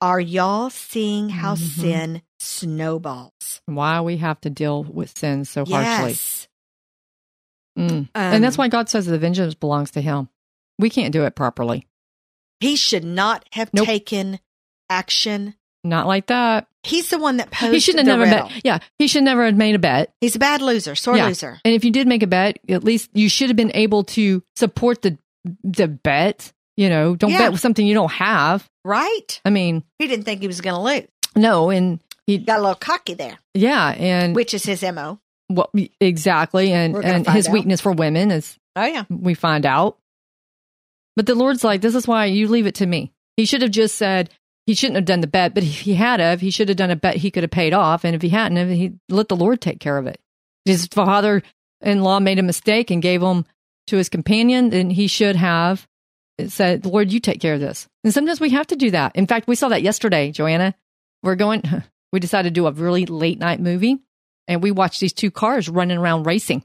Are 0.00 0.20
y'all 0.20 0.70
seeing 0.70 1.28
how 1.28 1.54
Mhm. 1.56 1.80
sin 1.80 2.22
snowballs? 2.38 3.60
Why 3.66 4.00
we 4.00 4.16
have 4.16 4.40
to 4.42 4.50
deal 4.50 4.82
with 4.82 5.16
sin 5.18 5.44
so 5.44 5.64
harshly. 5.66 6.10
Yes. 6.12 6.48
Mm. 7.78 8.08
and 8.14 8.42
that's 8.44 8.56
Um, 8.58 8.62
why 8.64 8.68
God 8.68 8.88
says 8.88 9.06
the 9.06 9.18
vengeance 9.18 9.54
belongs 9.54 9.90
to 9.92 10.00
Him. 10.00 10.28
We 10.78 10.90
can't 10.90 11.12
do 11.12 11.24
it 11.24 11.34
properly. 11.34 11.86
he 12.62 12.76
should 12.76 13.04
not 13.04 13.48
have 13.52 13.72
Nope. 13.72 13.86
taken 13.86 14.38
action. 14.90 15.54
Not 15.84 16.06
like 16.06 16.26
that. 16.26 16.66
He's 16.82 17.08
the 17.10 17.18
one 17.18 17.38
that 17.38 17.50
posed 17.50 17.72
He 17.74 17.80
shouldn't 17.80 18.06
have 18.06 18.18
the 18.18 18.24
never 18.26 18.36
riddle. 18.36 18.48
bet. 18.48 18.64
Yeah, 18.64 18.78
he 18.98 19.06
should 19.08 19.22
never 19.24 19.44
have 19.46 19.56
made 19.56 19.74
a 19.74 19.78
bet. 19.78 20.12
He's 20.20 20.36
a 20.36 20.38
bad 20.38 20.60
loser, 20.62 20.94
sore 20.94 21.16
Yeah. 21.16 21.26
loser. 21.26 21.58
And 21.64 21.74
if 21.74 21.84
you 21.84 21.90
did 21.90 22.06
make 22.06 22.22
a 22.22 22.26
bet, 22.26 22.58
at 22.68 22.84
least 22.84 23.10
you 23.14 23.28
should 23.28 23.48
have 23.48 23.56
been 23.56 23.72
able 23.74 24.04
to 24.04 24.42
support 24.56 25.02
the 25.02 25.18
the 25.64 25.88
bet. 25.88 26.52
You 26.76 26.88
know, 26.90 27.16
don't 27.16 27.30
Yeah. 27.30 27.38
bet 27.38 27.52
with 27.52 27.60
something 27.60 27.86
you 27.86 27.94
don't 27.94 28.12
have. 28.12 28.68
Right? 28.84 29.40
I 29.44 29.50
mean, 29.50 29.84
He 29.98 30.06
didn't 30.06 30.24
think 30.24 30.40
he 30.42 30.46
was 30.46 30.60
going 30.60 30.74
to 30.76 30.80
lose. 30.82 31.08
no, 31.36 31.70
and 31.70 32.00
he, 32.26 32.38
Got 32.38 32.58
a 32.58 32.62
little 32.62 32.74
cocky 32.74 33.14
there, 33.14 33.38
yeah, 33.54 33.88
and 33.90 34.34
which 34.34 34.54
is 34.54 34.64
his 34.64 34.82
MO. 34.82 35.18
what 35.48 35.70
exactly, 36.00 36.72
and 36.72 36.94
and 36.96 37.26
his 37.28 37.48
out. 37.48 37.52
weakness 37.52 37.80
for 37.80 37.92
women 37.92 38.30
is 38.30 38.56
Oh, 38.76 38.84
yeah. 38.86 39.04
we 39.10 39.34
find 39.34 39.66
out. 39.66 39.98
But 41.16 41.26
the 41.26 41.34
Lord's 41.34 41.64
like, 41.64 41.80
this 41.80 41.94
is 41.94 42.06
why 42.06 42.26
you 42.26 42.48
leave 42.48 42.66
it 42.66 42.76
to 42.76 42.86
me. 42.86 43.12
He 43.36 43.44
should 43.46 43.62
have 43.62 43.70
just 43.70 43.96
said 43.96 44.30
he 44.70 44.74
shouldn't 44.76 44.94
have 44.94 45.04
done 45.04 45.20
the 45.20 45.26
bet, 45.26 45.52
but 45.52 45.64
if 45.64 45.80
he 45.80 45.94
had 45.94 46.20
of, 46.20 46.40
he 46.40 46.52
should 46.52 46.68
have 46.68 46.76
done 46.76 46.92
a 46.92 46.96
bet 46.96 47.16
he 47.16 47.32
could 47.32 47.42
have 47.42 47.50
paid 47.50 47.74
off. 47.74 48.04
And 48.04 48.14
if 48.14 48.22
he 48.22 48.28
hadn't, 48.28 48.70
he 48.70 48.92
let 49.08 49.28
the 49.28 49.34
Lord 49.34 49.60
take 49.60 49.80
care 49.80 49.98
of 49.98 50.06
it. 50.06 50.20
His 50.64 50.86
father-in-law 50.86 52.20
made 52.20 52.38
a 52.38 52.44
mistake 52.44 52.92
and 52.92 53.02
gave 53.02 53.20
him 53.20 53.46
to 53.88 53.96
his 53.96 54.08
companion, 54.08 54.70
then 54.70 54.88
he 54.88 55.08
should 55.08 55.34
have 55.34 55.88
said, 56.46 56.86
"Lord, 56.86 57.12
you 57.12 57.18
take 57.18 57.40
care 57.40 57.54
of 57.54 57.60
this." 57.60 57.88
And 58.04 58.14
sometimes 58.14 58.40
we 58.40 58.50
have 58.50 58.68
to 58.68 58.76
do 58.76 58.92
that. 58.92 59.16
In 59.16 59.26
fact, 59.26 59.48
we 59.48 59.56
saw 59.56 59.70
that 59.70 59.82
yesterday, 59.82 60.30
Joanna. 60.30 60.74
We're 61.22 61.36
going. 61.36 61.62
We 62.12 62.18
decided 62.18 62.48
to 62.48 62.60
do 62.60 62.66
a 62.66 62.72
really 62.72 63.06
late 63.06 63.38
night 63.38 63.60
movie, 63.60 64.00
and 64.48 64.60
we 64.60 64.72
watched 64.72 65.00
these 65.00 65.12
two 65.12 65.30
cars 65.30 65.68
running 65.68 65.96
around 65.96 66.24
racing. 66.24 66.64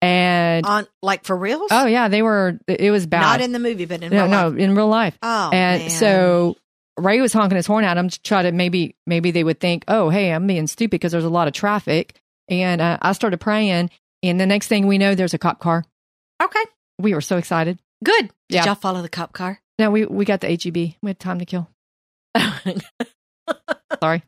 And 0.00 0.64
On 0.64 0.86
like 1.02 1.24
for 1.24 1.36
real? 1.36 1.66
oh 1.72 1.86
yeah, 1.86 2.06
they 2.06 2.22
were. 2.22 2.60
It 2.68 2.92
was 2.92 3.04
bad. 3.04 3.22
Not 3.22 3.40
in 3.40 3.50
the 3.50 3.58
movie, 3.58 3.84
but 3.84 4.00
in 4.04 4.12
no, 4.12 4.16
real 4.22 4.28
no, 4.28 4.48
life. 4.48 4.58
in 4.58 4.76
real 4.76 4.86
life. 4.86 5.18
Oh, 5.22 5.50
and 5.52 5.82
man. 5.82 5.90
so 5.90 6.56
Ray 6.98 7.20
was 7.20 7.32
honking 7.32 7.56
his 7.56 7.66
horn 7.66 7.84
at 7.84 7.96
him 7.96 8.08
to 8.08 8.22
try 8.22 8.42
to 8.42 8.52
maybe 8.52 8.94
maybe 9.06 9.30
they 9.30 9.42
would 9.44 9.58
think, 9.60 9.84
oh 9.88 10.10
hey, 10.10 10.32
I'm 10.32 10.46
being 10.46 10.66
stupid 10.66 10.92
because 10.92 11.12
there's 11.12 11.24
a 11.24 11.28
lot 11.30 11.48
of 11.48 11.54
traffic. 11.54 12.20
And 12.48 12.80
uh, 12.80 12.98
I 13.00 13.12
started 13.12 13.40
praying, 13.40 13.90
and 14.22 14.38
the 14.40 14.46
next 14.46 14.66
thing 14.68 14.86
we 14.86 14.98
know, 14.98 15.14
there's 15.14 15.32
a 15.34 15.38
cop 15.38 15.58
car. 15.60 15.84
okay, 16.42 16.62
We 16.98 17.14
were 17.14 17.20
so 17.22 17.36
excited. 17.38 17.78
good. 18.04 18.28
Did 18.48 18.56
Yeah. 18.56 18.64
y'all 18.66 18.74
follow 18.74 19.00
the 19.02 19.08
cop 19.08 19.32
car? 19.32 19.60
No, 19.78 19.90
we 19.90 20.04
we 20.06 20.24
got 20.24 20.40
the 20.40 20.48
HEB. 20.48 20.94
We 21.02 21.08
had 21.10 21.18
time 21.18 21.38
to 21.40 21.46
kill. 21.46 21.68
Sorry, 24.02 24.22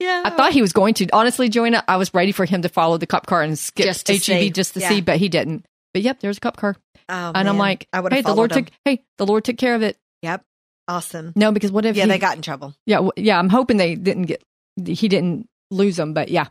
yeah, 0.00 0.22
I 0.24 0.30
thought 0.30 0.52
he 0.52 0.60
was 0.62 0.72
going 0.72 0.94
to. 0.94 1.08
Honestly, 1.12 1.48
Joanna, 1.48 1.84
I 1.86 1.96
was 1.96 2.12
ready 2.14 2.32
for 2.32 2.44
him 2.44 2.62
to 2.62 2.68
follow 2.68 2.98
the 2.98 3.06
cop 3.06 3.26
car 3.26 3.42
and 3.42 3.58
skip 3.58 3.86
Just 3.86 4.08
HEB 4.08 4.20
see. 4.20 4.50
just 4.50 4.74
to 4.74 4.80
Yeah. 4.80 4.88
see, 4.88 5.00
but 5.00 5.18
he 5.18 5.28
didn't. 5.28 5.66
But 5.92 6.02
yep, 6.02 6.20
there's 6.20 6.38
a 6.38 6.40
cop 6.40 6.56
car, 6.56 6.74
Oh, 7.08 7.32
and 7.34 7.48
I'm 7.48 7.58
like, 7.58 7.86
I 7.92 8.00
would 8.00 8.12
hey, 8.12 8.22
the 8.22 8.34
Lord 8.34 8.50
him. 8.52 8.64
took. 8.64 8.74
Hey, 8.84 9.04
the 9.18 9.26
Lord 9.26 9.44
took 9.44 9.56
care 9.58 9.74
of 9.74 9.82
it. 9.82 9.96
Yep, 10.22 10.42
awesome. 10.88 11.32
No, 11.36 11.52
because 11.52 11.72
what 11.72 11.84
if? 11.84 11.96
Yeah, 11.96 12.04
he- 12.04 12.08
they 12.10 12.18
got 12.18 12.36
in 12.36 12.42
trouble. 12.42 12.74
Yeah, 12.86 13.08
yeah. 13.16 13.38
I'm 13.38 13.48
hoping 13.48 13.76
they 13.76 13.94
didn't 13.94 14.24
get. 14.24 14.42
He 14.84 15.08
didn't 15.08 15.48
lose 15.70 15.96
them, 15.96 16.14
but 16.14 16.28
yeah. 16.28 16.46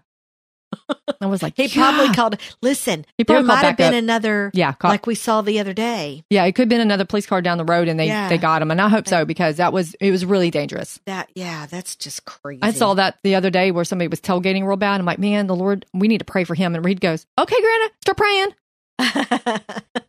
I 1.22 1.28
was 1.28 1.44
like, 1.44 1.54
He 1.56 1.68
probably 1.68 2.14
called. 2.16 2.38
Listen, 2.64 3.06
He 3.18 3.24
probably 3.24 3.44
might 3.48 3.58
have 3.64 3.78
been 3.78 3.94
up. 3.94 4.00
another, 4.00 4.50
Yeah, 4.56 4.72
cop, 4.74 4.90
like 4.90 5.06
we 5.06 5.14
saw 5.14 5.42
the 5.42 5.60
other 5.60 5.74
day. 5.74 6.24
yeah. 6.32 6.46
It 6.46 6.54
could 6.54 6.64
have 6.64 6.70
been 6.70 6.82
another 6.82 7.06
police 7.06 7.28
car 7.28 7.42
down 7.44 7.60
the 7.60 7.64
road, 7.66 7.88
and 7.88 8.00
they 8.00 8.08
Yeah. 8.08 8.28
they 8.28 8.40
got 8.40 8.62
him, 8.62 8.72
and 8.72 8.82
I 8.82 8.90
hope 8.90 9.08
so 9.08 9.24
because 9.24 9.58
that 9.58 9.72
was 9.72 9.94
it 10.02 10.10
was 10.10 10.26
really 10.26 10.50
dangerous. 10.50 11.00
That, 11.06 11.30
yeah, 11.36 11.68
that's 11.68 11.96
just 11.96 12.26
crazy. 12.26 12.64
I 12.64 12.72
saw 12.72 12.96
that 12.96 13.20
the 13.24 13.36
other 13.36 13.52
day 13.52 13.70
where 13.72 13.86
somebody 13.86 14.08
was 14.08 14.20
tailgating 14.20 14.66
real 14.66 14.78
bad. 14.78 15.00
I'm 15.00 15.06
like, 15.06 15.20
man, 15.20 15.46
the 15.48 15.56
Lord, 15.56 15.86
we 15.94 16.08
need 16.08 16.20
to 16.20 16.26
pray 16.26 16.44
for 16.44 16.56
him. 16.56 16.74
And 16.76 16.84
Reed 16.84 17.00
goes, 17.00 17.26
okay, 17.40 17.56
Greta, 17.62 17.92
start 18.02 18.18
praying. 18.18 18.54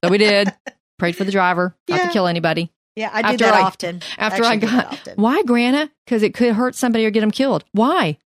So 0.04 0.10
we 0.10 0.18
did. 0.18 0.52
Prayed 0.98 1.16
for 1.16 1.24
the 1.24 1.32
driver, 1.32 1.74
not 1.88 1.98
Yeah. 2.00 2.06
to 2.06 2.12
kill 2.12 2.26
anybody. 2.26 2.70
Yeah, 2.96 3.10
I 3.12 3.22
do 3.22 3.28
After 3.28 3.44
that 3.44 3.54
I- 3.54 3.62
often. 3.62 4.02
After 4.18 4.44
Actually 4.44 4.46
I 4.48 4.56
got, 4.56 4.86
often. 4.92 5.14
why, 5.16 5.42
Grana? 5.42 5.90
Because 6.06 6.22
it 6.22 6.34
could 6.34 6.52
hurt 6.54 6.74
somebody 6.74 7.04
or 7.06 7.10
get 7.10 7.20
them 7.20 7.30
killed. 7.30 7.64
Why? 7.72 8.18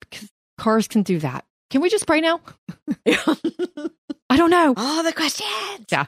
Because 0.00 0.28
cars 0.58 0.88
can 0.88 1.02
do 1.02 1.18
that. 1.20 1.44
Can 1.70 1.80
we 1.80 1.88
just 1.88 2.06
pray 2.06 2.20
now? 2.20 2.40
I 3.06 4.36
don't 4.36 4.50
know. 4.50 4.74
All 4.76 5.02
the 5.02 5.12
questions. 5.12 5.86
Yeah. 5.90 6.06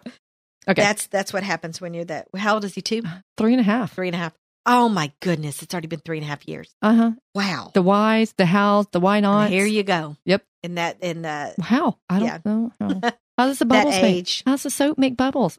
Okay. 0.68 0.80
That's 0.82 1.06
that's 1.08 1.32
what 1.32 1.42
happens 1.42 1.80
when 1.80 1.94
you're 1.94 2.04
that. 2.06 2.28
How 2.36 2.54
old 2.54 2.64
is 2.64 2.74
he? 2.74 2.80
Two, 2.82 3.02
Three 3.36 3.52
and 3.52 3.60
a 3.60 3.64
half. 3.64 3.94
three 3.94 4.08
and 4.08 4.14
a 4.14 4.18
half. 4.18 4.32
Oh 4.66 4.88
my 4.88 5.12
goodness! 5.20 5.62
It's 5.62 5.74
already 5.74 5.88
been 5.88 6.00
three 6.00 6.16
and 6.18 6.24
a 6.24 6.28
half 6.28 6.48
years. 6.48 6.74
Uh 6.80 6.94
huh. 6.94 7.10
Wow. 7.34 7.70
The 7.74 7.82
whys, 7.82 8.32
the 8.38 8.46
hows, 8.46 8.86
the 8.92 9.00
why 9.00 9.20
not. 9.20 9.50
here 9.50 9.66
you 9.66 9.82
go. 9.82 10.16
Yep. 10.24 10.42
In 10.62 10.76
that 10.76 10.98
in 11.02 11.20
the 11.22 11.54
How? 11.60 11.98
I 12.08 12.18
don't 12.18 12.28
Yeah. 12.28 12.38
know. 12.46 12.72
How. 12.80 13.00
How 13.36 13.46
does 13.46 13.58
the 13.58 13.64
bubbles 13.66 13.94
make? 13.96 14.04
age. 14.04 14.42
How's 14.46 14.62
the 14.62 14.70
soap 14.70 14.96
make 14.96 15.18
bubbles? 15.18 15.58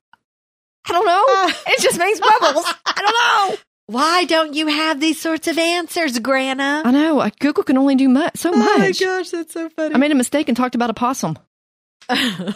I 0.87 0.91
don't 0.91 1.05
know. 1.05 1.73
it 1.73 1.81
just 1.81 1.97
makes 1.99 2.19
bubbles. 2.19 2.65
I 2.85 3.01
don't 3.01 3.51
know. 3.51 3.57
Why 3.87 4.23
don't 4.25 4.53
you 4.55 4.65
have 4.67 4.99
these 4.99 5.19
sorts 5.21 5.47
of 5.47 5.57
answers, 5.59 6.17
Grana? 6.19 6.81
I 6.85 6.91
know. 6.91 7.19
uh, 7.19 7.29
Google 7.39 7.63
can 7.63 7.77
only 7.77 7.95
do 7.95 8.09
much, 8.09 8.37
so 8.37 8.51
much. 8.51 8.67
Oh 8.67 8.79
my 8.79 8.91
gosh, 8.91 9.29
that's 9.29 9.53
so 9.53 9.69
funny. 9.69 9.93
I 9.93 9.97
made 9.99 10.11
a 10.11 10.15
mistake 10.15 10.47
and 10.47 10.57
talked 10.57 10.73
about 10.75 10.89
a 10.89 10.93
possum. 10.95 11.37
I 12.09 12.53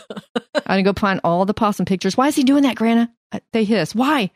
didn't 0.68 0.86
go 0.86 0.94
find 0.94 1.20
all 1.24 1.46
the 1.46 1.54
possum 1.54 1.86
pictures. 1.86 2.18
Why 2.18 2.28
is 2.30 2.36
he 2.36 2.44
doing 2.44 2.64
that, 2.64 2.76
Grana? 2.76 3.12
Uh, 3.32 3.40
They 3.54 3.64
hiss. 3.64 3.94
Why? 3.94 4.32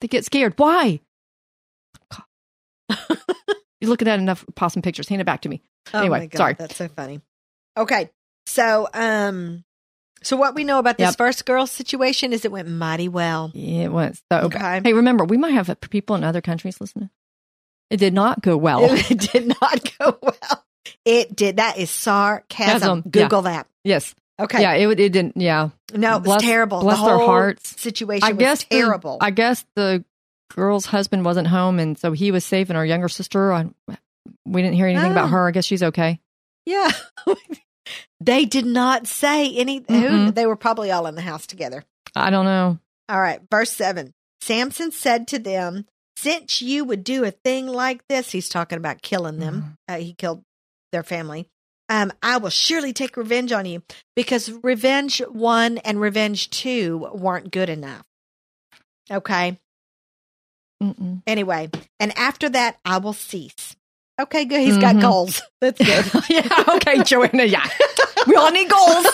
They 0.00 0.08
get 0.08 0.24
scared. 0.24 0.54
Why? 0.56 1.00
You're 3.80 3.90
looking 3.90 4.08
at 4.08 4.18
enough 4.18 4.44
possum 4.56 4.82
pictures. 4.82 5.08
Hand 5.08 5.20
it 5.20 5.24
back 5.24 5.42
to 5.42 5.48
me. 5.48 5.62
oh 5.94 6.00
anyway, 6.00 6.18
my 6.20 6.26
God, 6.26 6.38
sorry. 6.38 6.54
that's 6.54 6.76
so 6.76 6.88
funny. 6.88 7.20
Okay, 7.76 8.10
so 8.46 8.88
um, 8.92 9.64
so 10.22 10.36
what 10.36 10.54
we 10.54 10.64
know 10.64 10.78
about 10.78 10.98
this 10.98 11.08
Yep. 11.10 11.16
first 11.18 11.46
girl 11.46 11.66
situation 11.66 12.32
is 12.32 12.44
it 12.44 12.52
went 12.52 12.68
mighty 12.68 13.08
well. 13.08 13.50
It 13.54 13.90
was 13.92 14.20
so 14.32 14.38
Okay. 14.46 14.58
bad. 14.58 14.86
Hey, 14.86 14.92
remember, 14.92 15.24
we 15.24 15.36
might 15.36 15.52
have 15.54 15.74
people 15.90 16.16
in 16.16 16.24
other 16.24 16.40
countries 16.40 16.80
listening. 16.80 17.10
It 17.90 17.96
did 17.98 18.12
not 18.14 18.42
go 18.42 18.56
well. 18.56 18.80
It 19.10 19.18
did 19.32 19.48
not 19.60 19.92
go 19.98 20.18
well. 20.22 20.64
It 21.04 21.34
did. 21.34 21.56
That 21.56 21.78
is 21.78 21.90
sarcasm. 21.90 23.02
Yeah. 23.06 23.22
Google 23.22 23.42
that. 23.42 23.66
yes. 23.84 24.14
Okay. 24.40 24.62
Yeah, 24.62 24.74
it, 24.74 25.00
it 25.00 25.12
didn't. 25.12 25.36
Yeah. 25.36 25.70
No, 25.92 26.12
it 26.16 26.20
was 26.20 26.22
Bless- 26.24 26.42
terrible. 26.42 26.80
bless 26.80 27.00
the 27.00 27.06
their 27.06 27.16
hearts. 27.18 27.80
Situation 27.80 28.24
I 28.28 28.32
was 28.32 28.38
guess 28.38 28.64
the- 28.64 28.76
terrible. 28.78 29.18
I 29.20 29.30
guess 29.32 29.64
the 29.74 30.04
girl's 30.54 30.86
husband 30.86 31.24
wasn't 31.24 31.48
home, 31.48 31.78
and 31.80 31.98
so 31.98 32.12
he 32.12 32.30
was 32.30 32.44
saving 32.44 32.76
our 32.76 32.86
younger 32.86 33.08
sister. 33.08 33.52
I, 33.52 33.66
we 34.46 34.62
didn't 34.62 34.76
hear 34.76 34.86
anything 34.86 35.08
Oh. 35.08 35.12
about 35.12 35.24
ah. 35.24 35.28
her. 35.28 35.48
I 35.48 35.50
guess 35.50 35.64
she's 35.64 35.82
okay. 35.82 36.20
yeah. 36.66 36.90
they 38.20 38.44
did 38.44 38.66
not 38.66 39.06
say 39.06 39.54
any. 39.56 39.76
Who, 39.78 39.84
Mm-mm. 39.94 40.34
they 40.34 40.46
were 40.46 40.56
probably 40.56 40.90
all 40.90 41.06
in 41.06 41.14
the 41.14 41.20
house 41.22 41.46
together. 41.46 41.84
I 42.16 42.30
don't 42.30 42.44
know. 42.44 42.78
All 43.08 43.20
right, 43.20 43.40
verse 43.50 43.70
7. 43.72 44.12
Samson 44.40 44.90
said 44.92 45.28
to 45.28 45.38
them, 45.38 45.86
Since 46.16 46.60
you 46.62 46.84
would 46.84 47.04
do 47.04 47.24
a 47.24 47.30
thing 47.30 47.66
like 47.66 48.02
this, 48.08 48.30
he's 48.30 48.48
talking 48.48 48.76
about 48.78 49.02
killing 49.02 49.38
them. 49.38 49.76
Mm-hmm. 49.88 49.94
Uh, 49.94 49.98
he 50.04 50.14
killed 50.14 50.42
their 50.92 51.02
family. 51.02 51.46
Um, 51.90 52.12
I 52.22 52.36
will 52.36 52.50
surely 52.50 52.92
take 52.92 53.16
revenge 53.16 53.50
on 53.52 53.64
you 53.64 53.82
because 54.14 54.50
revenge 54.62 55.20
one 55.30 55.78
and 55.78 55.98
revenge 56.00 56.50
two 56.50 57.08
weren't 57.14 57.50
good 57.50 57.70
enough. 57.70 58.04
Okay. 59.10 59.58
Mm-mm. 60.82 61.22
Anyway, 61.26 61.70
and 61.98 62.16
after 62.18 62.48
that, 62.50 62.76
I 62.84 62.98
will 62.98 63.12
cease. 63.14 63.74
Okay, 64.20 64.44
good. 64.44 64.60
He's 64.60 64.78
got 64.78 64.96
Mhm. 64.96 65.00
goals. 65.00 65.42
That's 65.60 65.78
good. 65.78 66.24
yeah. 66.28 66.64
Okay, 66.76 67.02
Joanna. 67.04 67.44
Yeah. 67.44 67.66
We 68.26 68.34
all 68.36 68.50
need 68.50 68.68
goals. 68.70 69.06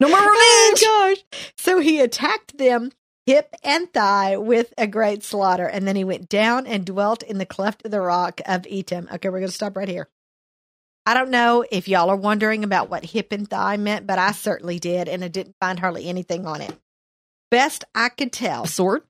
No 0.00 0.08
more 0.08 0.18
Oh 0.22 0.70
revenge. 0.72 0.82
gosh. 1.30 1.50
So 1.58 1.78
he 1.80 2.00
attacked 2.00 2.58
them 2.58 2.90
hip 3.26 3.54
and 3.62 3.90
thigh 3.92 4.36
with 4.36 4.72
a 4.76 4.86
great 4.86 5.22
slaughter. 5.22 5.66
And 5.66 5.86
then 5.88 5.96
he 5.96 6.04
went 6.04 6.28
down 6.28 6.66
and 6.66 6.84
dwelt 6.84 7.22
in 7.22 7.38
the 7.38 7.46
cleft 7.46 7.84
of 7.84 7.90
the 7.90 8.00
rock 8.00 8.40
of 8.46 8.62
Etam. 8.62 9.10
Okay, 9.14 9.28
we're 9.28 9.38
going 9.38 9.48
to 9.48 9.54
stop 9.54 9.76
right 9.76 9.88
here. 9.88 10.08
I 11.06 11.14
don't 11.14 11.30
know 11.30 11.64
if 11.70 11.86
y'all 11.88 12.10
are 12.10 12.16
wondering 12.16 12.64
about 12.64 12.88
what 12.90 13.04
hip 13.04 13.30
and 13.32 13.48
thigh 13.48 13.76
meant, 13.76 14.06
but 14.06 14.18
I 14.18 14.32
certainly 14.32 14.78
did. 14.78 15.08
And 15.08 15.22
I 15.24 15.28
didn't 15.28 15.56
find 15.60 15.78
hardly 15.78 16.06
anything 16.06 16.46
on 16.46 16.60
it. 16.60 16.74
Best 17.50 17.84
I 17.94 18.08
could 18.08 18.32
tell. 18.32 18.64
A 18.64 18.68
sword? 18.68 19.02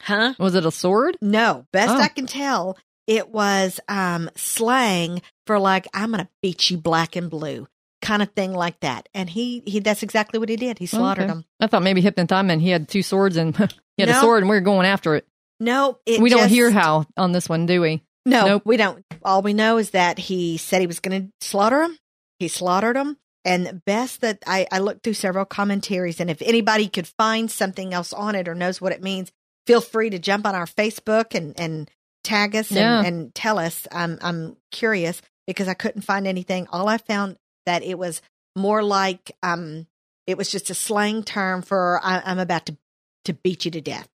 Huh? 0.00 0.34
Was 0.38 0.54
it 0.54 0.66
a 0.66 0.70
sword? 0.70 1.16
No, 1.22 1.66
best 1.72 1.94
Oh. 1.94 1.98
I 2.00 2.08
can 2.08 2.26
tell, 2.26 2.76
it 3.06 3.28
was 3.28 3.78
um 3.88 4.28
slang 4.34 5.22
for 5.46 5.58
like 5.58 5.86
I'm 5.94 6.10
gonna 6.10 6.28
beat 6.42 6.70
you 6.70 6.76
black 6.78 7.14
and 7.16 7.30
blue 7.30 7.68
kind 8.04 8.22
of 8.22 8.30
thing 8.32 8.52
like 8.52 8.78
that. 8.80 9.08
And 9.14 9.28
he 9.28 9.62
he 9.66 9.80
that's 9.80 10.02
exactly 10.02 10.38
what 10.38 10.48
he 10.48 10.56
did. 10.56 10.78
He 10.78 10.86
slaughtered 10.86 11.24
Okay. 11.24 11.32
them. 11.32 11.44
I 11.60 11.66
thought 11.66 11.82
maybe 11.82 12.00
hip 12.00 12.18
and 12.18 12.60
he 12.60 12.68
had 12.70 12.88
two 12.88 13.02
swords 13.02 13.36
and 13.36 13.56
he 13.96 14.02
had 14.02 14.08
No. 14.08 14.18
a 14.18 14.20
sword 14.20 14.42
and 14.42 14.50
we 14.50 14.56
were 14.56 14.60
going 14.60 14.86
after 14.86 15.14
it. 15.14 15.26
No, 15.60 15.98
it 16.04 16.20
we 16.20 16.30
don't 16.30 16.48
hear 16.48 16.70
how 16.70 17.06
on 17.16 17.32
this 17.32 17.48
one, 17.48 17.66
do 17.66 17.80
we? 17.80 18.02
No, 18.26 18.46
Nope. 18.46 18.62
we 18.64 18.76
don't. 18.76 19.04
All 19.24 19.42
we 19.42 19.54
know 19.54 19.78
is 19.78 19.90
that 19.90 20.18
he 20.18 20.56
said 20.56 20.80
he 20.80 20.86
was 20.86 21.00
going 21.00 21.22
to 21.28 21.46
slaughter 21.46 21.80
them. 21.80 21.98
He 22.38 22.48
slaughtered 22.48 22.96
them. 22.96 23.18
And 23.46 23.84
best 23.84 24.22
that 24.22 24.38
I, 24.46 24.66
I 24.72 24.78
looked 24.78 25.04
through 25.04 25.12
several 25.14 25.44
commentaries, 25.44 26.18
and 26.18 26.30
if 26.30 26.40
anybody 26.40 26.88
could 26.88 27.06
find 27.06 27.50
something 27.50 27.92
else 27.92 28.14
on 28.14 28.34
it 28.34 28.48
or 28.48 28.54
knows 28.54 28.80
what 28.80 28.92
it 28.92 29.02
means, 29.02 29.30
feel 29.66 29.82
free 29.82 30.08
to 30.08 30.18
jump 30.18 30.46
on 30.46 30.54
our 30.54 30.64
Facebook 30.64 31.34
and, 31.34 31.52
and 31.60 31.90
tag 32.22 32.56
us 32.56 32.70
and, 32.70 33.06
and 33.06 33.34
tell 33.34 33.58
us. 33.58 33.86
I'm 33.92 34.18
I'm 34.22 34.56
curious 34.70 35.20
because 35.46 35.68
I 35.68 35.74
couldn't 35.74 36.02
find 36.02 36.26
anything. 36.26 36.66
All 36.72 36.88
I 36.88 36.96
found 36.96 37.36
that 37.66 37.82
it 37.82 37.98
was 37.98 38.22
more 38.56 38.82
like 38.82 39.32
um 39.42 39.86
it 40.26 40.36
was 40.38 40.50
just 40.50 40.70
a 40.70 40.74
slang 40.74 41.22
term 41.22 41.62
for 41.62 42.00
I, 42.02 42.22
I'm 42.24 42.38
about 42.38 42.66
to 42.66 42.76
to 43.24 43.32
beat 43.34 43.64
you 43.64 43.70
to 43.72 43.80
death 43.80 44.08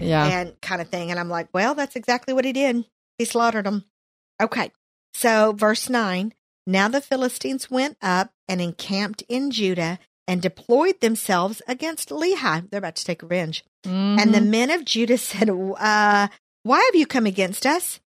Yeah. 0.00 0.26
and 0.26 0.60
kind 0.60 0.80
of 0.80 0.88
thing. 0.88 1.10
And 1.10 1.18
I'm 1.20 1.28
like, 1.28 1.48
well, 1.52 1.74
that's 1.74 1.96
exactly 1.96 2.32
what 2.34 2.44
he 2.44 2.52
did. 2.52 2.84
He 3.18 3.24
slaughtered 3.24 3.66
them. 3.66 3.84
Okay. 4.40 4.70
So, 5.14 5.52
verse 5.52 5.88
9 5.88 6.32
Now 6.66 6.88
the 6.88 7.00
Philistines 7.00 7.70
went 7.70 7.96
up 8.02 8.30
and 8.48 8.60
encamped 8.60 9.22
in 9.28 9.50
Judah 9.50 9.98
and 10.26 10.40
deployed 10.40 11.00
themselves 11.00 11.60
against 11.68 12.08
Lehi. 12.08 12.70
They're 12.70 12.78
about 12.78 12.96
to 12.96 13.04
take 13.04 13.22
revenge. 13.22 13.64
And 13.84 14.32
the 14.34 14.38
Mhm. 14.40 14.46
men 14.48 14.70
of 14.70 14.84
Judah 14.84 15.18
said, 15.18 15.50
uh, 15.50 16.28
Why 16.62 16.80
have 16.86 16.94
you 16.94 17.06
come 17.06 17.26
against 17.26 17.66
us? 17.66 18.00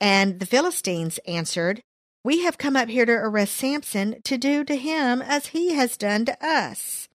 And 0.00 0.38
the 0.38 0.46
Philistines 0.46 1.18
answered, 1.26 1.82
We 2.28 2.42
have 2.42 2.58
come 2.58 2.76
up 2.76 2.90
here 2.90 3.06
to 3.06 3.12
arrest 3.12 3.56
Samson 3.56 4.20
to 4.24 4.36
do 4.36 4.62
to 4.64 4.76
him 4.76 5.22
as 5.22 5.46
he 5.46 5.72
has 5.72 5.96
done 5.96 6.26
to 6.26 6.36
us. 6.46 7.08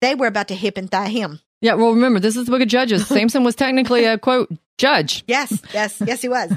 They 0.00 0.16
were 0.16 0.26
about 0.26 0.48
to 0.48 0.56
hip 0.56 0.76
and 0.76 0.90
thigh 0.90 1.10
him. 1.10 1.38
yeah. 1.60 1.74
Well, 1.74 1.92
remember, 1.92 2.18
this 2.18 2.36
is 2.36 2.46
the 2.46 2.50
book 2.50 2.60
of 2.60 2.66
Judges. 2.66 3.06
Samson 3.06 3.44
was 3.44 3.54
technically 3.54 4.04
a 4.04 4.18
quote 4.18 4.50
judge, 4.78 5.22
Yes, 5.28 5.62
yes, 5.72 6.02
yes, 6.04 6.22
he 6.22 6.28
was. 6.28 6.52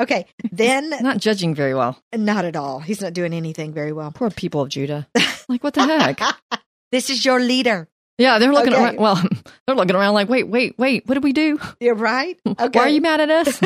Okay, 0.00 0.26
then 0.50 0.90
not 1.00 1.18
judging 1.18 1.54
very 1.54 1.74
well. 1.74 2.02
not 2.12 2.44
at 2.44 2.56
all. 2.56 2.80
He's 2.80 3.00
not 3.00 3.12
doing 3.12 3.32
anything 3.32 3.72
very 3.72 3.92
well. 3.92 4.10
Poor 4.10 4.30
people 4.30 4.62
of 4.62 4.68
Judah. 4.70 5.06
Like, 5.48 5.62
what 5.62 5.74
the 5.74 5.86
heck? 5.86 6.20
this 6.90 7.08
is 7.08 7.24
your 7.24 7.38
leader. 7.38 7.86
Yeah, 8.18 8.40
they're 8.40 8.52
looking 8.52 8.74
Okay. 8.74 8.82
around. 8.82 8.98
Well, 8.98 9.22
they're 9.68 9.76
looking 9.76 9.94
around 9.94 10.14
like, 10.14 10.28
wait, 10.28 10.48
wait, 10.48 10.76
wait. 10.76 11.06
What 11.06 11.14
did 11.14 11.22
we 11.22 11.32
do? 11.32 11.60
You're 11.78 11.94
right. 11.94 12.36
Okay. 12.44 12.68
Why 12.80 12.86
are 12.86 12.88
you 12.88 13.00
mad 13.00 13.20
at 13.20 13.30
us? 13.30 13.60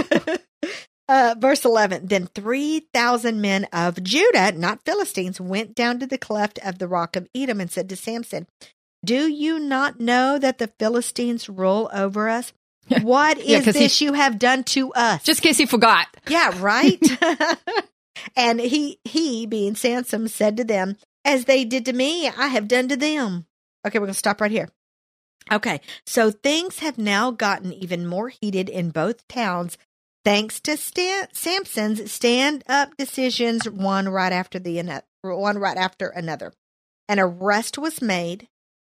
Uh, 1.09 1.35
verse 1.39 1.65
11 1.65 2.07
Then 2.07 2.27
3,000 2.35 3.41
men 3.41 3.65
of 3.73 4.03
Judah, 4.03 4.53
not 4.53 4.85
Philistines, 4.85 5.41
went 5.41 5.75
down 5.75 5.99
to 6.01 6.07
the 6.07 6.19
cleft 6.19 6.59
of 6.65 6.79
the 6.79 6.89
rock 6.89 7.17
of 7.17 7.29
Etam 7.37 7.61
and 7.61 7.71
said 7.71 7.89
to 7.89 7.97
Samson, 7.97 8.47
Do 9.05 9.27
you 9.29 9.59
not 9.59 10.01
know 10.01 10.39
that 10.39 10.59
the 10.59 10.69
Philistines 10.79 11.49
rule 11.49 11.91
over 11.93 12.29
us? 12.29 12.53
What 13.03 13.39
is 13.39 13.47
Yeah, 13.47 13.61
'cause 13.63 13.75
he- 13.75 13.81
this 13.85 14.01
you 14.01 14.13
have 14.15 14.39
done 14.39 14.65
to 14.65 14.93
us? 14.95 15.23
Just 15.23 15.41
in 15.41 15.49
case 15.51 15.59
he 15.59 15.67
forgot. 15.67 16.07
Yeah, 16.29 16.53
right. 16.61 17.01
and 18.37 18.61
he 18.61 18.99
he 19.05 19.47
being 19.47 19.75
Samson, 19.77 20.29
said 20.29 20.57
to 20.57 20.65
them, 20.65 20.97
As 21.25 21.45
they 21.45 21.65
did 21.65 21.85
to 21.87 21.93
me, 21.93 22.29
I 22.29 22.49
have 22.49 22.69
done 22.69 22.89
to 22.89 22.97
them. 22.97 23.47
Okay, 23.87 23.99
we're 23.99 24.07
gonna 24.07 24.15
stop 24.15 24.41
right 24.41 24.51
here. 24.51 24.69
Okay, 25.51 25.81
so 26.07 26.31
things 26.31 26.79
have 26.81 26.99
now 26.99 27.31
gotten 27.33 27.73
even 27.73 28.07
more 28.07 28.29
heated 28.29 28.69
in 28.69 28.91
both 28.91 29.27
towns 29.29 29.77
thanks 30.25 30.61
to 30.61 30.77
Stan- 30.77 31.29
Samson's 31.33 32.11
stand 32.13 32.65
up 32.69 32.97
decisions, 32.97 33.69
one 33.69 34.09
right 34.09 34.33
after 34.33 34.59
the 34.59 35.03
one 35.23 35.59
right 35.59 35.77
after 35.77 36.09
another. 36.09 36.53
An 37.09 37.19
arrest 37.21 37.79
was 37.79 38.01
made, 38.01 38.49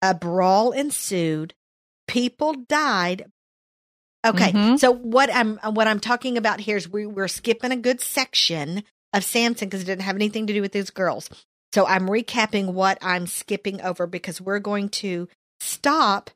a 0.02 0.14
brawl 0.14 0.72
ensued, 0.72 1.54
people 2.06 2.54
died. 2.68 3.30
Okay, 4.26 4.52
Mhm. 4.52 4.78
so 4.78 4.90
what 4.90 5.34
I'm 5.34 5.58
what 5.74 5.86
I'm 5.86 6.00
talking 6.00 6.38
about 6.38 6.60
here 6.60 6.76
is 6.76 6.88
we 6.88 7.06
we're 7.06 7.28
skipping 7.28 7.72
a 7.72 7.76
good 7.76 8.00
section 8.00 8.82
of 9.12 9.22
Samson 9.24 9.68
because 9.68 9.82
it 9.82 9.86
didn't 9.86 10.02
have 10.02 10.16
anything 10.16 10.46
to 10.46 10.52
do 10.54 10.62
with 10.62 10.72
these 10.72 10.90
girls. 10.90 11.28
So 11.74 11.86
I'm 11.86 12.08
recapping 12.08 12.72
what 12.72 12.98
I'm 13.02 13.26
skipping 13.26 13.82
over 13.82 14.06
because 14.06 14.40
we're 14.40 14.60
going 14.60 14.88
to 14.90 15.28
stop 15.60 16.30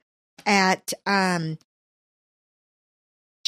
at 0.45 0.93
um 1.07 1.59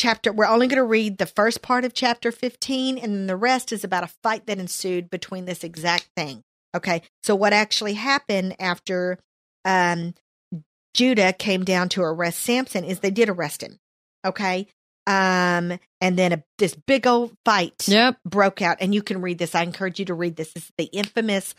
chapter 0.00 0.32
we're 0.32 0.46
only 0.46 0.66
going 0.66 0.78
to 0.78 0.82
read 0.84 1.18
the 1.18 1.26
first 1.26 1.60
part 1.60 1.84
of 1.84 1.92
chapter 1.92 2.32
15 2.32 2.96
and 2.96 3.12
then 3.14 3.26
the 3.26 3.36
rest 3.36 3.70
is 3.70 3.84
about 3.84 4.02
a 4.02 4.10
fight 4.22 4.46
that 4.46 4.58
ensued 4.58 5.10
between 5.10 5.44
this 5.44 5.62
exact 5.62 6.08
thing 6.16 6.42
okay? 6.74 7.02
So 7.22 7.34
what 7.36 7.52
actually 7.52 7.94
happened 7.94 8.56
after 8.58 9.18
um 9.66 10.14
judah 10.94 11.32
came 11.34 11.64
down 11.64 11.88
to 11.90 12.02
arrest 12.02 12.38
samson 12.40 12.84
is 12.84 13.00
they 13.00 13.10
did 13.10 13.28
arrest 13.28 13.62
him 13.62 13.78
okay? 14.26 14.66
Um 15.06 15.78
and 16.00 16.16
then 16.18 16.32
a, 16.32 16.44
this 16.58 16.74
big 16.74 17.06
old 17.06 17.32
fight 17.44 17.86
Yep. 17.86 18.18
broke 18.24 18.62
out 18.62 18.78
and 18.80 18.94
you 18.94 19.02
can 19.02 19.20
read 19.20 19.36
this. 19.38 19.54
I 19.54 19.62
encourage 19.62 19.98
you 19.98 20.06
to 20.06 20.14
read 20.14 20.36
this. 20.36 20.52
This 20.52 20.64
is 20.64 20.72
the 20.78 20.84
infamous 20.84 21.54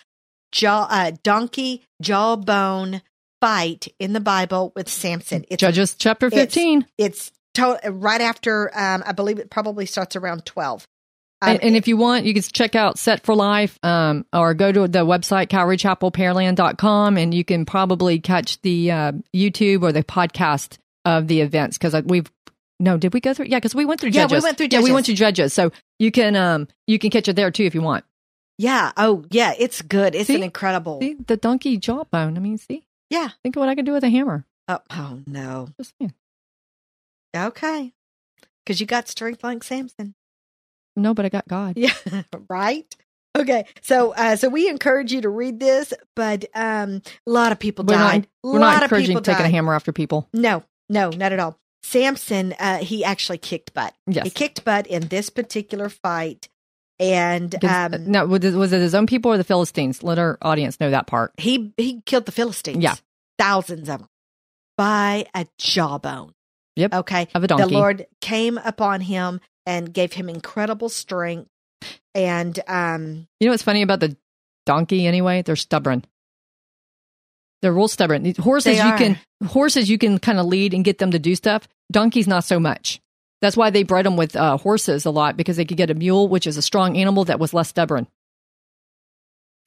jaw 0.51 0.87
uh, 0.89 1.11
donkey 1.23 1.83
jawbone 2.01 3.01
fight 3.39 3.87
in 3.99 4.13
the 4.13 4.19
bible 4.19 4.71
with 4.75 4.89
samson. 4.89 5.45
It's 5.49 5.61
Judges 5.61 5.95
chapter 5.95 6.27
it's- 6.27 6.41
15. 6.41 6.85
it's 6.97 7.31
to- 7.55 7.79
right 7.91 8.21
after 8.21 8.71
um 8.77 9.03
i 9.05 9.11
believe 9.11 9.39
it 9.39 9.49
probably 9.49 9.85
starts 9.85 10.15
around 10.15 10.45
12 10.45 10.87
um, 11.43 11.49
and, 11.49 11.63
and 11.63 11.75
if 11.75 11.87
you 11.87 11.97
want, 11.97 12.25
you 12.25 12.35
can 12.35 12.43
check 12.43 12.75
out 12.75 12.99
Set 12.99 13.23
for 13.23 13.33
Life 13.33 13.79
um, 13.81 14.27
or 14.31 14.53
go 14.53 14.71
to 14.71 14.87
the 14.87 15.03
website, 15.03 15.47
CalvaryChapelPearland.com, 15.47 17.17
and 17.17 17.33
you 17.33 17.43
can 17.43 17.65
probably 17.65 18.19
catch 18.19 18.61
the 18.61 18.91
uh, 18.91 19.11
YouTube 19.35 19.81
or 19.81 19.91
the 19.91 20.03
podcast 20.03 20.77
of 21.05 21.27
the 21.27 21.41
events 21.41 21.79
because 21.79 21.99
we've. 22.03 22.31
No, 22.79 22.97
did 22.97 23.13
we 23.13 23.21
go 23.21 23.33
through? 23.33 23.45
Yeah, 23.47 23.57
because 23.57 23.73
we 23.73 23.85
went 23.85 24.01
through 24.01 24.11
judges. 24.11 24.31
Yeah, 24.31 24.37
we 24.39 24.43
went 24.43 24.57
through 24.57 24.67
judges. 24.67 24.83
Yeah, 24.87 24.91
we 24.91 24.93
went 24.93 25.05
through 25.07 25.15
judges, 25.15 25.53
so 25.53 25.71
you 25.97 26.11
can 26.11 26.35
um 26.35 26.67
you 26.85 26.99
can 26.99 27.09
catch 27.09 27.27
it 27.27 27.35
there 27.35 27.49
too 27.49 27.63
if 27.63 27.73
you 27.75 27.81
want. 27.81 28.05
yeah 28.59 28.91
oh 28.97 29.23
yeah 29.31 29.53
it's 29.57 29.81
good 29.81 30.13
it's 30.13 30.27
See? 30.27 30.35
an 30.35 30.43
incredible 30.43 30.99
See 30.99 31.15
the 31.25 31.37
donkey 31.37 31.77
jawbone. 31.77 32.37
I 32.37 32.39
mean, 32.39 32.57
see, 32.59 32.83
yeah 33.09 33.29
think 33.43 33.55
of 33.55 33.61
what 33.61 33.69
I 33.69 33.73
can 33.75 33.85
do 33.85 33.93
with 33.93 34.03
a 34.03 34.09
hammer. 34.09 34.45
oh, 34.67 34.79
oh 34.91 35.19
no 35.25 35.69
Just 35.79 35.93
saying. 35.99 36.13
Okay 37.35 37.93
because 38.65 38.79
you 38.79 38.85
got 38.85 39.07
strength 39.07 39.43
like 39.43 39.63
samson 39.63 40.13
No, 40.95 41.13
but 41.13 41.25
I 41.25 41.29
got 41.29 41.47
God. 41.47 41.77
Yeah, 41.77 41.93
right. 42.49 42.93
Okay, 43.37 43.65
so 43.81 44.11
uh, 44.13 44.35
so 44.35 44.49
we 44.49 44.67
encourage 44.67 45.13
you 45.13 45.21
to 45.21 45.29
read 45.29 45.57
this, 45.59 45.93
but 46.17 46.43
um, 46.53 47.01
a 47.25 47.29
lot 47.31 47.53
of 47.53 47.59
people 47.59 47.85
We're 47.85 47.95
died. 47.95 48.27
a 48.43 48.47
We're 48.47 48.59
lot 48.59 48.71
not 48.71 48.77
of 48.77 48.83
encouraging 48.83 49.07
people 49.11 49.21
taking 49.21 49.43
died. 49.43 49.47
a 49.47 49.51
hammer 49.51 49.73
after 49.73 49.93
people. 49.93 50.27
No, 50.33 50.63
no, 50.89 51.09
not 51.11 51.31
at 51.31 51.39
all. 51.39 51.57
Samson, 51.83 52.53
uh, 52.59 52.79
he 52.79 53.05
actually 53.05 53.37
kicked 53.37 53.73
butt. 53.73 53.93
Yes. 54.05 54.25
He 54.25 54.29
kicked 54.31 54.65
butt 54.65 54.85
in 54.85 55.07
this 55.07 55.29
particular 55.29 55.87
fight, 55.87 56.49
and 56.99 57.55
um, 57.63 58.11
no, 58.11 58.25
was 58.25 58.43
it, 58.43 58.53
was 58.53 58.73
it 58.73 58.81
his 58.81 58.93
own 58.93 59.07
people 59.07 59.31
or 59.31 59.37
the 59.37 59.45
Philistines? 59.45 60.03
Let 60.03 60.19
our 60.19 60.37
audience 60.41 60.79
know 60.81 60.91
that 60.91 61.07
part. 61.07 61.31
he 61.37 61.71
he 61.77 62.01
killed 62.05 62.25
the 62.25 62.31
Philistines. 62.33 62.83
Yeah. 62.83 62.95
thousands 63.39 63.87
of 63.87 63.99
them 63.99 64.09
by 64.77 65.25
a 65.33 65.47
jawbone. 65.57 66.33
Yep. 66.75 66.93
Okay, 66.93 67.27
Of 67.35 67.43
a 67.43 67.47
the. 67.47 67.67
Lord 67.67 68.07
came 68.21 68.57
upon 68.57 69.01
him 69.01 69.41
and 69.65 69.93
gave 69.93 70.13
him 70.13 70.29
incredible 70.29 70.89
strength, 70.89 71.49
and 72.15 72.57
um, 72.67 73.27
You 73.39 73.47
know 73.47 73.53
what's 73.53 73.63
funny 73.63 73.81
about 73.81 73.99
the 73.99 74.15
donkey 74.65 75.05
anyway? 75.05 75.41
They're 75.41 75.55
stubborn. 75.55 76.05
They're 77.61 77.73
real 77.73 77.87
stubborn. 77.87 78.23
These 78.23 78.37
horses 78.37 78.77
you 78.77 78.93
can 78.95 79.19
horses 79.45 79.89
you 79.89 79.97
can 79.97 80.17
kind 80.17 80.39
of 80.39 80.45
lead 80.47 80.73
and 80.73 80.83
get 80.83 80.97
them 80.97 81.11
to 81.11 81.19
do 81.19 81.35
stuff. 81.35 81.67
Donkeys 81.91 82.27
not 82.27 82.43
so 82.43 82.59
much. 82.59 82.99
That's 83.41 83.57
why 83.57 83.69
they 83.69 83.83
bred 83.83 84.05
them 84.05 84.17
with 84.17 84.35
uh, 84.35 84.57
horses 84.57 85.05
a 85.05 85.11
lot 85.11 85.35
because 85.37 85.57
they 85.57 85.65
could 85.65 85.77
get 85.77 85.89
a 85.89 85.93
mule, 85.95 86.27
which 86.27 86.47
is 86.47 86.57
a 86.57 86.61
strong 86.61 86.95
animal 86.97 87.25
that 87.25 87.39
was 87.39 87.53
less 87.53 87.69
stubborn. 87.69 88.07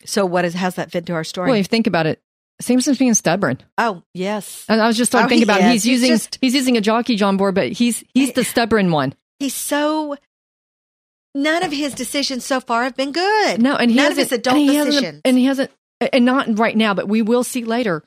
so 0.05 0.27
what 0.27 0.45
is 0.45 0.55
how's 0.55 0.75
that 0.77 0.91
fit 0.91 1.07
to 1.07 1.13
our 1.13 1.25
story? 1.25 1.49
Well, 1.51 1.57
if 1.59 1.67
you 1.67 1.69
think 1.69 1.87
about 1.87 2.07
it, 2.07 2.21
Samson's 2.61 2.99
being 2.99 3.15
stubborn. 3.15 3.59
oh 3.79 4.03
yes, 4.15 4.65
And 4.69 4.81
I 4.81 4.87
was 4.87 4.97
just 4.97 5.11
starting 5.11 5.27
Oh, 5.27 5.29
to 5.29 5.31
think 5.31 5.39
he 5.41 5.45
about 5.45 5.61
it. 5.61 5.75
is. 5.77 5.83
He's 5.83 5.85
He's 5.85 5.93
using 6.03 6.09
just- 6.15 6.39
he's 6.41 6.55
using 6.55 6.77
a 6.77 6.81
jockey 6.81 7.17
John 7.17 7.37
board, 7.37 7.55
but 7.55 7.73
he's 7.73 8.05
he's 8.15 8.33
the 8.33 8.45
stubborn 8.45 8.91
one. 8.91 9.15
he's 9.39 9.55
so. 9.55 10.17
None 11.37 11.65
of 11.65 11.73
his 11.73 11.95
decisions 11.95 12.45
so 12.45 12.61
far 12.61 12.85
have 12.85 12.97
been 12.97 13.11
good. 13.11 13.61
No, 13.61 13.75
and 13.75 13.91
he 13.91 13.97
none 13.97 14.13
of 14.13 14.19
his 14.19 14.31
adult 14.31 14.57
and 14.57 14.69
decisions. 14.89 15.21
and 15.25 15.37
he 15.37 15.47
hasn't, 15.47 15.71
and 16.13 16.25
not 16.25 16.59
right 16.61 16.77
now, 16.77 16.95
but 16.95 17.09
we 17.09 17.23
will 17.23 17.43
see 17.43 17.65
later. 17.65 18.05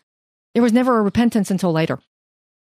There 0.54 0.64
was 0.64 0.72
never 0.72 0.98
a 0.98 1.02
repentance 1.02 1.52
until 1.52 1.74
later. 1.74 2.00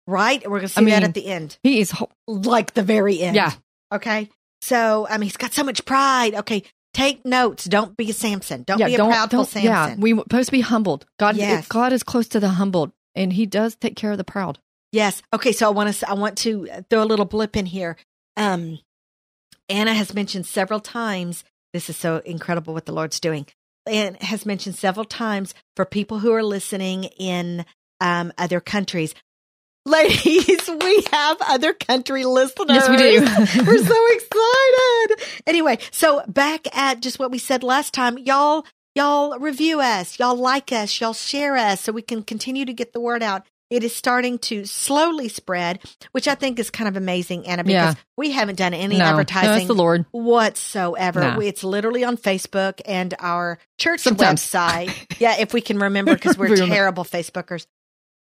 right, 0.08 0.42
we're 0.50 0.58
gonna 0.60 0.68
see 0.70 0.82
I 0.82 0.90
that 0.90 1.04
at 1.04 1.14
the 1.14 1.28
end, 1.28 1.60
He 1.62 1.80
is, 1.80 1.92
ho- 1.92 2.10
like 2.28 2.74
the 2.74 2.82
very 2.82 3.22
end. 3.22 3.36
yeah, 3.36 3.52
Okay. 3.94 4.30
So 4.62 5.06
I 5.08 5.18
mean, 5.20 5.28
he's 5.28 5.38
got 5.38 5.54
so 5.54 5.64
much 5.64 5.86
pride. 5.86 6.34
Okay, 6.34 6.64
take 6.98 7.26
notes. 7.26 7.66
Don't 7.66 7.96
be 7.96 8.10
a 8.10 8.14
Samson. 8.14 8.64
Don't 8.64 8.80
yeah. 8.80 8.88
be 8.88 8.96
a 8.96 8.98
don't, 8.98 9.12
proudful 9.12 9.54
don't, 9.54 9.64
yeah. 9.64 9.86
Samson. 9.86 10.02
We 10.02 10.14
were 10.14 10.24
supposed 10.24 10.48
to 10.48 10.52
be 10.52 10.62
humbled. 10.62 11.06
God, 11.20 11.36
Yes. 11.36 11.68
God 11.68 11.94
is 11.94 12.04
close 12.04 12.28
to 12.30 12.40
the 12.40 12.50
humbled, 12.50 12.92
and 13.16 13.32
He 13.34 13.46
does 13.46 13.76
take 13.76 13.96
care 13.96 14.12
of 14.12 14.18
the 14.18 14.24
proud. 14.24 14.60
Yes. 14.92 15.22
Okay. 15.34 15.52
So 15.52 15.68
I 15.68 15.70
want 15.70 15.94
to 15.94 16.10
I 16.10 16.14
want 16.14 16.38
to 16.40 16.68
throw 16.90 17.04
a 17.04 17.06
little 17.06 17.26
blip 17.26 17.56
in 17.56 17.66
here. 17.66 17.98
Um, 18.36 18.80
Anna 19.70 19.94
has 19.94 20.14
mentioned 20.14 20.46
several 20.46 20.80
times. 20.80 21.44
This 21.74 21.90
is 21.90 21.98
so 21.98 22.18
incredible 22.26 22.74
what 22.74 22.86
the 22.86 22.94
Lord's 22.94 23.20
doing. 23.20 23.46
And 23.86 24.22
has 24.22 24.46
mentioned 24.46 24.76
several 24.76 25.06
times 25.06 25.54
for 25.76 25.86
people 25.86 26.20
who 26.20 26.34
are 26.34 26.44
listening 26.44 27.06
in 27.06 27.66
um, 28.00 28.32
other 28.38 28.60
countries. 28.60 29.14
Ladies, 29.88 30.70
we 30.82 31.04
have 31.12 31.38
other 31.42 31.74
country 31.74 32.26
listeners. 32.26 32.68
Yes, 32.70 32.90
we 32.90 32.98
do. 32.98 33.22
We're 33.66 33.78
so 33.86 34.08
excited. 34.12 35.42
Anyway, 35.48 35.78
so 35.92 36.24
back 36.28 36.68
at 36.78 37.02
just 37.02 37.20
what 37.20 37.32
we 37.32 37.38
said 37.38 37.64
last 37.64 37.94
time, 37.94 38.18
y'all, 38.18 38.66
y'all 38.96 39.40
review 39.40 39.80
us, 39.80 40.20
y'all 40.20 40.36
like 40.36 40.72
us, 40.74 41.00
y'all 41.00 41.14
share 41.14 41.56
us 41.56 41.82
so 41.82 41.94
we 41.94 42.02
can 42.02 42.22
continue 42.22 42.66
to 42.66 42.74
get 42.74 42.92
the 42.92 43.00
word 43.00 43.24
out. 43.24 43.44
It 43.70 43.84
is 43.84 43.94
starting 43.94 44.40
to 44.40 44.66
slowly 44.66 45.28
spread, 45.28 45.80
which 46.14 46.28
I 46.28 46.36
think 46.36 46.58
is 46.58 46.70
kind 46.70 46.88
of 46.88 46.96
amazing, 46.96 47.48
Anna, 47.48 47.66
because 47.66 47.96
Yeah. 47.96 48.02
we 48.18 48.32
haven't 48.32 48.56
done 48.58 48.74
any 48.74 48.98
no, 48.98 49.04
no, 49.04 49.12
advertising 49.12 49.52
that's 49.52 49.68
the 49.68 49.74
Lord. 49.76 50.06
whatsoever. 50.12 51.20
No. 51.20 51.42
It's 51.42 51.66
literally 51.66 52.06
on 52.06 52.16
Facebook 52.16 52.80
and 52.86 53.14
our 53.20 53.60
church 53.78 54.02
Sometimes. 54.02 54.42
website. 54.42 54.94
yeah, 55.20 55.36
if 55.40 55.54
we 55.54 55.60
can 55.60 55.80
remember, 55.80 56.14
because 56.14 56.38
we're 56.38 56.56
terrible 56.56 57.04
Facebookers. 57.04 57.68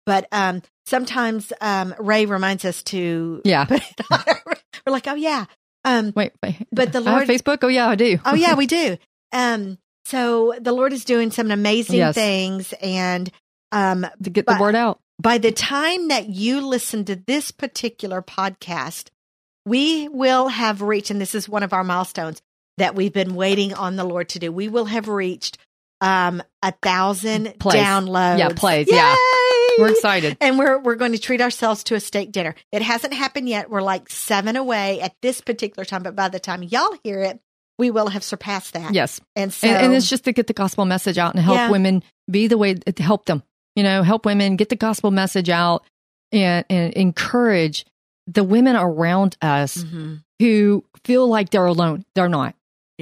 But 0.07 0.27
um, 0.31 0.63
sometimes 0.87 1.53
um, 1.61 1.93
Ray 1.99 2.25
reminds 2.25 2.65
us 2.65 2.81
to 2.83 3.41
Yeah. 3.45 3.65
put 3.65 3.81
it 3.83 4.01
on. 4.09 4.23
We're 4.87 4.91
like, 4.93 5.07
oh 5.07 5.13
yeah, 5.15 5.45
um, 5.85 6.13
Wait, 6.15 6.31
wait. 6.41 6.55
But 6.71 6.93
the 6.93 7.01
Lord- 7.01 7.27
Facebook. 7.27 7.59
Oh 7.61 7.67
yeah, 7.67 7.87
I 7.89 7.95
do. 7.95 8.17
oh 8.25 8.33
yeah, 8.33 8.55
we 8.55 8.65
do. 8.81 8.97
Um, 9.33 9.77
so 10.05 10.55
the 10.59 10.71
Lord 10.71 10.93
is 10.93 11.03
doing 11.05 11.29
some 11.31 11.51
amazing 11.51 11.97
Yes. 11.97 12.15
things, 12.15 12.73
and 12.81 13.29
um, 13.73 14.07
to 14.23 14.29
get 14.29 14.45
the 14.47 14.57
word 14.59 14.73
out. 14.75 14.99
by 15.21 15.37
the 15.37 15.51
time 15.51 16.07
that 16.07 16.29
you 16.29 16.61
listen 16.65 17.03
to 17.05 17.17
this 17.27 17.51
particular 17.51 18.21
podcast, 18.21 19.09
we 19.65 20.07
will 20.07 20.47
have 20.47 20.81
reached, 20.81 21.11
and 21.11 21.19
this 21.19 21.35
is 21.35 21.49
one 21.49 21.63
of 21.63 21.73
our 21.73 21.83
milestones 21.83 22.41
that 22.77 22.95
we've 22.95 23.11
been 23.11 23.35
waiting 23.35 23.73
on 23.73 23.97
the 23.97 24.05
Lord 24.05 24.29
to 24.29 24.39
do. 24.39 24.49
We 24.53 24.69
will 24.69 24.85
have 24.85 25.09
reached 25.09 25.57
um, 25.99 26.41
a 26.63 26.71
thousand 26.81 27.59
Plays. 27.59 27.83
downloads. 27.83 28.37
Yeah, 28.39 28.49
plays, 28.55 28.87
yeah. 28.89 29.13
We're 29.77 29.89
excited. 29.91 30.37
And 30.41 30.57
we're 30.57 30.79
we're 30.79 30.95
going 30.95 31.11
to 31.13 31.19
treat 31.19 31.41
ourselves 31.41 31.83
to 31.85 31.95
a 31.95 31.99
steak 31.99 32.31
dinner. 32.31 32.55
It 32.71 32.81
hasn't 32.81 33.13
happened 33.13 33.47
yet. 33.49 33.69
We're 33.69 33.81
like 33.81 34.09
seven 34.09 34.55
away 34.55 35.01
at 35.01 35.15
this 35.21 35.41
particular 35.41 35.85
time, 35.85 36.03
but 36.03 36.15
by 36.15 36.29
the 36.29 36.39
time 36.39 36.63
y'all 36.63 36.95
hear 37.03 37.21
it, 37.21 37.39
we 37.79 37.91
will 37.91 38.07
have 38.07 38.23
surpassed 38.23 38.73
that. 38.73 38.93
Yes, 38.93 39.21
And 39.35 39.53
so 39.53 39.67
and, 39.67 39.85
and 39.87 39.93
it's 39.93 40.09
just 40.09 40.23
to 40.25 40.33
get 40.33 40.47
the 40.47 40.53
gospel 40.53 40.85
message 40.85 41.17
out 41.19 41.35
and 41.35 41.43
help 41.43 41.57
Yeah. 41.57 41.69
women 41.69 42.03
be 42.29 42.47
the 42.47 42.57
way 42.57 42.73
to 42.73 43.03
help 43.03 43.25
them. 43.25 43.43
You 43.75 43.83
know, 43.83 44.01
help 44.01 44.25
women 44.25 44.55
get 44.55 44.69
the 44.69 44.75
gospel 44.75 45.11
message 45.11 45.49
out 45.49 45.83
and 46.31 46.65
and 46.69 46.93
encourage 46.93 47.85
the 48.25 48.43
women 48.43 48.75
around 48.75 49.37
us 49.41 49.77
Mhm. 49.77 50.23
who 50.39 50.83
feel 51.05 51.27
like 51.27 51.51
they're 51.51 51.65
alone. 51.65 52.03
They're 52.15 52.27
not. 52.29 52.55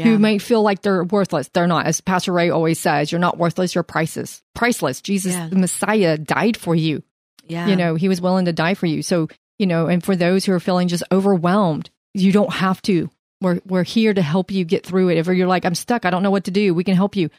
Who 0.04 0.20
may 0.20 0.38
feel 0.40 0.62
like 0.62 0.82
they're 0.82 1.04
worthless. 1.06 1.48
They're 1.54 1.68
not. 1.68 1.86
As 1.86 2.02
Pastor 2.02 2.34
Ray 2.34 2.50
always 2.50 2.80
says, 2.80 3.12
you're 3.12 3.20
not 3.20 3.38
worthless, 3.38 3.74
you're 3.76 3.84
priceless. 3.84 4.42
Priceless. 4.54 5.02
Jesus, 5.02 5.34
Yeah. 5.34 5.48
the 5.48 5.56
Messiah, 5.56 6.18
died 6.18 6.58
for 6.58 6.76
you. 6.76 7.02
yeah. 7.48 7.68
You 7.68 7.76
know, 7.78 7.96
he 7.96 8.10
was 8.10 8.20
willing 8.20 8.46
to 8.46 8.54
die 8.54 8.74
for 8.74 8.88
you. 8.88 9.02
So, 9.02 9.30
you 9.58 9.68
know, 9.68 9.88
and 9.88 10.04
for 10.04 10.16
those 10.16 10.44
who 10.44 10.52
are 10.52 10.60
feeling 10.60 10.88
just 10.90 11.04
overwhelmed, 11.12 11.90
you 12.14 12.32
don't 12.34 12.52
have 12.52 12.82
to. 12.84 13.10
We're 13.42 13.60
we're 13.66 13.84
here 13.84 14.14
to 14.14 14.22
help 14.22 14.52
you 14.52 14.66
get 14.66 14.86
through 14.86 15.10
it. 15.10 15.18
If 15.18 15.28
you're 15.28 15.48
like, 15.48 15.66
I'm 15.66 15.76
stuck, 15.76 16.06
I 16.06 16.10
don't 16.10 16.24
know 16.24 16.32
what 16.32 16.46
to 16.46 16.52
do, 16.52 16.74
we 16.74 16.84
can 16.84 16.96
help 16.96 17.16
you. 17.16 17.30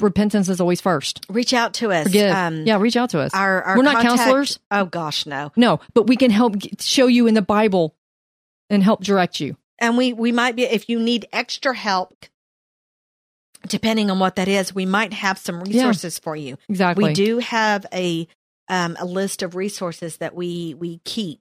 Repentance 0.00 0.48
is 0.48 0.60
always 0.60 0.80
first. 0.80 1.24
reach 1.28 1.52
out 1.52 1.74
to 1.74 1.90
us. 1.92 2.06
Um, 2.14 2.64
yeah, 2.64 2.78
reach 2.78 2.96
out 2.96 3.10
to 3.10 3.20
us. 3.20 3.34
Our, 3.34 3.62
our 3.62 3.76
We're 3.76 3.82
not 3.82 3.94
contact- 3.96 4.16
counselors. 4.18 4.58
Oh 4.70 4.84
gosh, 4.86 5.26
no. 5.26 5.52
No, 5.56 5.80
but 5.94 6.06
we 6.06 6.16
can 6.16 6.30
help 6.30 6.54
show 6.80 7.06
you 7.06 7.26
in 7.26 7.34
the 7.34 7.42
Bible 7.42 7.94
and 8.70 8.82
help 8.82 9.02
direct 9.02 9.40
you. 9.40 9.56
And 9.78 9.96
we 9.96 10.12
we 10.12 10.32
might 10.32 10.56
be 10.56 10.64
if 10.64 10.88
you 10.88 10.98
need 11.00 11.26
extra 11.32 11.74
help, 11.74 12.26
depending 13.66 14.10
on 14.10 14.18
what 14.18 14.36
that 14.36 14.48
is, 14.48 14.74
we 14.74 14.86
might 14.86 15.12
have 15.12 15.38
some 15.38 15.60
resources 15.60 16.18
for 16.18 16.36
you. 16.36 16.58
Exactly. 16.68 17.04
We 17.04 17.12
do 17.12 17.38
have 17.38 17.86
a 17.92 18.28
um, 18.68 18.96
a 18.98 19.04
list 19.04 19.42
of 19.42 19.54
resources 19.54 20.18
that 20.18 20.34
we 20.34 20.74
we 20.74 21.00
keep 21.04 21.40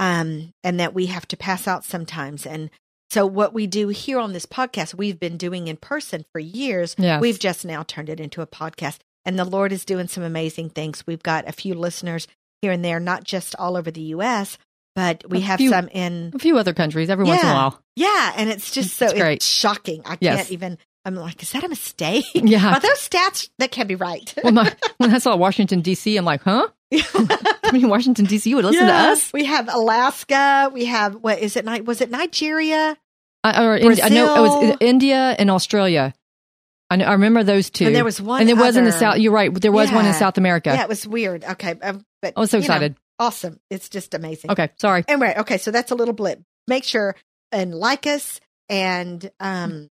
um, 0.00 0.54
and 0.64 0.80
that 0.80 0.94
we 0.94 1.06
have 1.06 1.28
to 1.28 1.36
pass 1.36 1.68
out 1.68 1.84
sometimes. 1.84 2.46
And 2.46 2.70
so, 3.10 3.26
what 3.26 3.52
we 3.52 3.66
do 3.66 3.88
here 3.88 4.18
on 4.18 4.32
this 4.32 4.46
podcast, 4.46 4.94
we've 4.94 5.20
been 5.20 5.36
doing 5.36 5.68
in 5.68 5.76
person 5.76 6.24
for 6.32 6.38
years. 6.38 6.96
Yes. 6.98 7.20
We've 7.20 7.38
just 7.38 7.64
now 7.64 7.82
turned 7.82 8.08
it 8.08 8.18
into 8.18 8.40
a 8.40 8.46
podcast, 8.46 8.98
and 9.24 9.38
the 9.38 9.44
Lord 9.44 9.72
is 9.72 9.84
doing 9.84 10.08
some 10.08 10.24
amazing 10.24 10.70
things. 10.70 11.06
We've 11.06 11.22
got 11.22 11.48
a 11.48 11.52
few 11.52 11.74
listeners 11.74 12.26
here 12.62 12.72
and 12.72 12.84
there, 12.84 12.98
not 12.98 13.24
just 13.24 13.54
all 13.56 13.76
over 13.76 13.90
the 13.90 14.00
U.S., 14.00 14.58
but 14.94 15.24
we 15.28 15.38
A 15.38 15.42
have 15.42 15.58
few- 15.58 15.70
some 15.70 15.88
in 15.88 16.32
a 16.34 16.38
few 16.38 16.58
other 16.58 16.72
countries 16.72 17.10
every 17.10 17.24
once 17.24 17.42
in 17.42 17.48
a 17.48 17.52
while. 17.52 17.82
yeah, 17.96 18.32
and 18.36 18.50
it's 18.50 18.70
just 18.70 18.96
so 18.96 19.06
It's 19.06 19.14
great. 19.14 19.36
it's 19.36 19.46
shocking. 19.46 20.02
I 20.04 20.16
Yes. 20.20 20.36
can't 20.36 20.52
even. 20.52 20.78
I'm 21.06 21.14
like, 21.14 21.42
is 21.42 21.52
that 21.52 21.64
a 21.64 21.68
mistake? 21.68 22.26
Yeah. 22.34 22.74
Are 22.76 22.80
those 22.80 22.98
stats 23.08 23.48
that 23.58 23.70
can't 23.70 23.88
be 23.88 23.94
right? 23.94 24.34
Well, 24.44 24.52
my, 24.52 24.74
when 24.98 25.14
I 25.14 25.18
saw 25.18 25.34
Washington 25.36 25.80
D.C., 25.80 26.14
I'm 26.16 26.26
like, 26.26 26.42
huh? 26.42 26.68
I 26.92 27.70
mean, 27.72 27.88
Washington 27.88 28.26
D.C. 28.26 28.50
You 28.50 28.56
would 28.56 28.64
listen 28.66 28.86
to 28.86 28.92
us? 28.92 29.32
We 29.32 29.44
have 29.46 29.68
Alaska. 29.72 30.70
We 30.72 30.86
have 30.86 31.14
what 31.14 31.38
is 31.38 31.56
it? 31.56 31.64
Was 31.86 32.00
it 32.00 32.10
Nigeria? 32.10 32.96
I, 33.42 33.64
or 33.64 33.76
Indi- 33.76 34.02
I 34.02 34.08
know 34.10 34.34
it 34.34 34.40
was 34.40 34.58
Brazil. 34.58 34.76
India 34.80 35.34
and 35.38 35.50
Australia. 35.50 36.12
I, 36.90 36.96
know, 36.96 37.04
I 37.06 37.12
remember 37.12 37.44
those 37.44 37.70
two. 37.70 37.86
And 37.86 37.94
there 37.96 38.04
was 38.04 38.20
one 38.20 38.40
and 38.40 38.48
there 38.48 38.56
was 38.56 38.76
in 38.76 38.84
the 38.84 38.92
South. 38.92 39.18
You're 39.18 39.32
right. 39.32 39.54
There 39.54 39.72
was 39.72 39.90
one 39.92 40.04
in 40.04 40.12
South 40.14 40.36
America. 40.36 40.70
Yeah, 40.74 40.82
it 40.82 40.88
was 40.88 41.06
weird. 41.06 41.44
Okay, 41.44 41.74
um, 41.80 42.04
but 42.20 42.34
I 42.36 42.40
was 42.40 42.50
so 42.50 42.58
you 42.58 42.62
know, 42.62 42.66
excited. 42.66 42.96
Awesome! 43.20 43.60
It's 43.70 43.88
just 43.88 44.14
amazing. 44.14 44.50
Okay, 44.50 44.70
sorry. 44.78 45.04
Anyway, 45.06 45.34
okay, 45.38 45.58
so 45.58 45.70
that's 45.70 45.92
a 45.92 45.94
little 45.94 46.14
blip. 46.14 46.40
Make 46.66 46.82
sure 46.82 47.14
and 47.52 47.72
like 47.74 48.06
us 48.06 48.40
and 48.68 49.30
um 49.38 49.88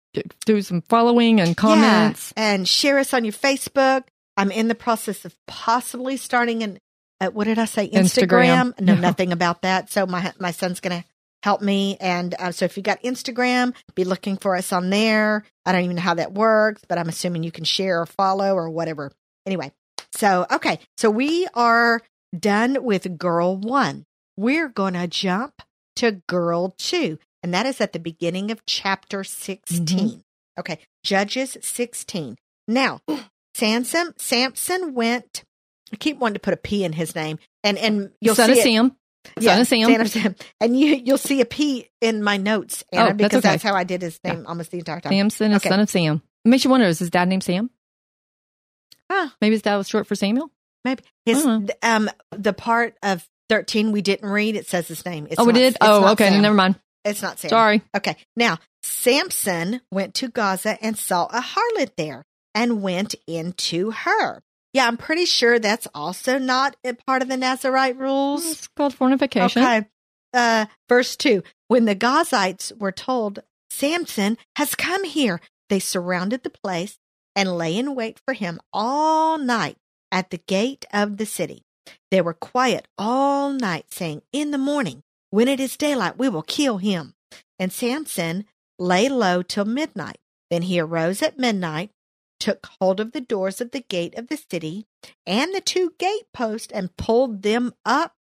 Do 0.47 0.63
some 0.63 0.81
following 0.83 1.41
and 1.41 1.57
comments. 1.57 2.33
yeah, 2.37 2.55
and 2.55 2.67
share 2.69 2.99
us 2.99 3.13
on 3.13 3.25
your 3.25 3.33
Facebook. 3.35 4.05
I'm 4.39 4.51
in 4.51 4.69
the 4.69 4.75
process 4.75 5.25
of 5.25 5.35
possibly 5.47 6.17
starting 6.17 6.63
an 6.63 6.79
uh, 7.21 7.29
what 7.31 7.45
did 7.45 7.59
I 7.59 7.65
say? 7.65 7.89
Instagram. 7.89 8.79
No, 8.81 8.93
Yeah. 8.95 9.01
nothing 9.01 9.33
about 9.33 9.63
that. 9.63 9.91
So 9.91 10.07
my 10.07 10.33
my 10.39 10.51
son's 10.53 10.81
gonna 10.81 11.05
help 11.43 11.63
me. 11.63 11.97
And 12.01 12.35
uh, 12.39 12.53
so 12.53 12.65
if 12.67 12.77
you 12.77 12.83
got 12.83 13.03
Instagram, 13.03 13.75
be 13.95 14.05
looking 14.05 14.37
for 14.37 14.55
us 14.57 14.73
on 14.73 14.91
there. 14.91 15.45
I 15.65 15.73
don't 15.73 15.83
even 15.85 15.97
know 15.97 16.03
how 16.03 16.15
that 16.15 16.33
works, 16.35 16.83
but 16.89 16.99
I'm 16.99 17.09
assuming 17.09 17.43
you 17.43 17.53
can 17.53 17.65
share 17.65 18.01
or 18.03 18.07
follow 18.07 18.55
or 18.55 18.69
whatever. 18.69 19.13
Anyway, 19.47 19.73
so 20.13 20.45
okay, 20.53 20.79
so 20.99 21.09
we 21.11 21.47
are 21.55 22.03
done 22.39 22.83
with 22.85 23.19
girl 23.19 23.57
one. 23.57 24.05
We're 24.37 24.69
gonna 24.69 25.07
jump 25.07 25.63
to 25.97 26.23
girl 26.29 26.75
two, 26.79 27.19
and 27.43 27.53
that 27.55 27.67
is 27.67 27.81
at 27.81 27.93
the 27.93 27.99
beginning 27.99 28.51
of 28.51 28.65
chapter 28.67 29.21
mm-hmm. 29.21 29.77
16. 29.79 30.23
Okay, 30.59 30.79
Judges 31.05 31.57
16. 31.61 32.37
Now, 32.69 33.01
Samson 33.55 34.13
Samson 34.19 34.95
went. 34.95 35.43
I 35.93 35.97
keep 35.97 36.19
wanting 36.19 36.35
to 36.35 36.41
put 36.41 36.53
a 36.55 36.57
P 36.57 36.85
in 36.85 36.93
his 36.93 37.15
name, 37.15 37.39
and 37.63 37.79
and 37.79 38.11
you'll 38.21 38.35
Son 38.35 38.47
see 38.49 38.53
of 38.53 38.59
it- 38.59 38.63
Sam. 38.63 38.97
yeah, 39.41 39.53
Son 39.53 39.61
of 39.61 39.67
Sam. 39.69 39.91
Son 39.91 40.01
of 40.01 40.09
Sam. 40.11 40.35
And 40.61 40.79
you 40.79 40.97
you'll 40.97 41.17
see 41.19 41.41
a 41.41 41.47
P 41.47 41.89
in 42.01 42.23
my 42.23 42.37
notes, 42.37 42.85
oh, 42.93 42.97
Anna, 42.99 43.05
Oh, 43.05 43.07
that's 43.09 43.17
because 43.19 43.39
okay. 43.39 43.49
that's 43.51 43.63
how 43.63 43.75
I 43.75 43.85
did 43.85 44.03
his 44.03 44.19
name 44.25 44.45
almost 44.47 44.71
the 44.73 44.79
entire 44.79 45.01
time. 45.01 45.13
Samson 45.13 45.53
is 45.53 45.57
Okay. 45.59 45.69
son 45.69 45.81
of 45.81 45.89
Sam. 45.89 46.23
It 46.45 46.49
makes 46.49 46.65
you 46.65 46.71
wonder, 46.71 46.87
is 46.87 46.99
his 46.99 47.11
dad 47.11 47.29
named 47.29 47.45
Sam? 47.45 47.71
Huh. 49.11 49.29
Maybe 49.41 49.55
his 49.55 49.63
dad 49.63 49.77
was 49.77 49.89
short 49.89 50.07
for 50.07 50.15
Samuel? 50.17 50.51
Maybe 50.87 51.03
his 51.25 51.45
Uh-huh. 51.45 51.67
um 51.83 52.09
the 52.31 52.53
part 52.53 52.97
of 53.03 53.29
thirteen 53.49 53.93
we 53.93 54.01
didn't 54.03 54.29
read. 54.29 54.57
It 54.57 54.67
says 54.67 54.89
his 54.89 55.05
name. 55.05 55.27
It's 55.29 55.39
oh, 55.41 55.45
we 55.45 55.53
did? 55.53 55.77
Oh, 55.81 56.13
okay. 56.13 56.29
Sam. 56.31 56.43
Never 56.43 56.55
mind. 56.55 56.77
It's 57.05 57.23
not 57.23 57.39
Sam. 57.39 57.51
Sorry. 57.51 57.83
Okay. 57.95 58.17
Now, 58.37 58.59
Samson 58.83 59.81
went 59.91 60.15
to 60.15 60.29
Gaza 60.29 60.79
and 60.83 60.97
saw 60.99 61.27
a 61.27 61.41
harlot 61.41 61.91
there 61.97 62.25
and 62.55 62.83
went 62.83 63.15
into 63.27 63.91
her. 63.91 64.43
Yeah, 64.73 64.87
I'm 64.87 64.97
pretty 64.97 65.25
sure 65.25 65.59
that's 65.59 65.89
also 65.95 66.39
not 66.39 66.77
a 66.85 66.95
part 67.07 67.23
of 67.23 67.29
the 67.29 67.37
Nazarite 67.37 67.97
rules. 67.99 68.45
It's 68.45 68.69
called 68.69 68.95
fornication. 68.95 69.63
Okay. 69.63 69.87
Uh, 70.35 70.67
verse 70.89 71.17
2 71.17 71.43
When 71.69 71.85
the 71.87 71.97
Gazites 71.97 72.77
were 72.79 72.93
told, 72.93 73.39
Samson 73.71 74.37
has 74.57 74.75
come 74.75 75.05
here, 75.05 75.41
they 75.69 75.79
surrounded 75.79 76.43
the 76.43 76.51
place 76.51 76.99
and 77.35 77.57
lay 77.57 77.77
in 77.77 77.95
wait 77.95 78.21
for 78.25 78.35
him 78.35 78.59
all 78.73 79.39
night 79.39 79.77
at 80.11 80.31
the 80.31 80.39
gate 80.39 80.85
of 80.93 81.17
the 81.17 81.27
city. 81.27 81.65
They 82.11 82.21
were 82.21 82.35
quiet 82.35 82.87
all 82.99 83.53
night, 83.53 83.93
saying, 83.93 84.23
In 84.33 84.51
the 84.51 84.59
morning, 84.59 85.03
when 85.31 85.49
it 85.49 85.61
is 85.61 85.77
daylight, 85.77 86.19
we 86.19 86.29
will 86.29 86.43
kill 86.43 86.79
him. 86.79 87.15
And 87.59 87.73
Samson 87.73 88.45
lay 88.79 89.09
low 89.09 89.43
till 89.43 89.65
midnight. 89.65 90.19
Then 90.51 90.63
he 90.63 90.79
arose 90.81 91.23
at 91.23 91.39
midnight, 91.39 91.91
took 92.39 92.67
hold 92.81 93.01
of 93.01 93.13
the 93.13 93.21
doors 93.21 93.61
of 93.61 93.71
the 93.71 93.81
gate 93.81 94.17
of 94.17 94.29
the 94.29 94.37
city 94.37 94.87
and 95.27 95.55
the 95.55 95.61
two 95.61 95.95
gateposts 95.99 96.73
and 96.73 96.97
pulled 96.97 97.43
them 97.43 97.73
up, 97.85 98.15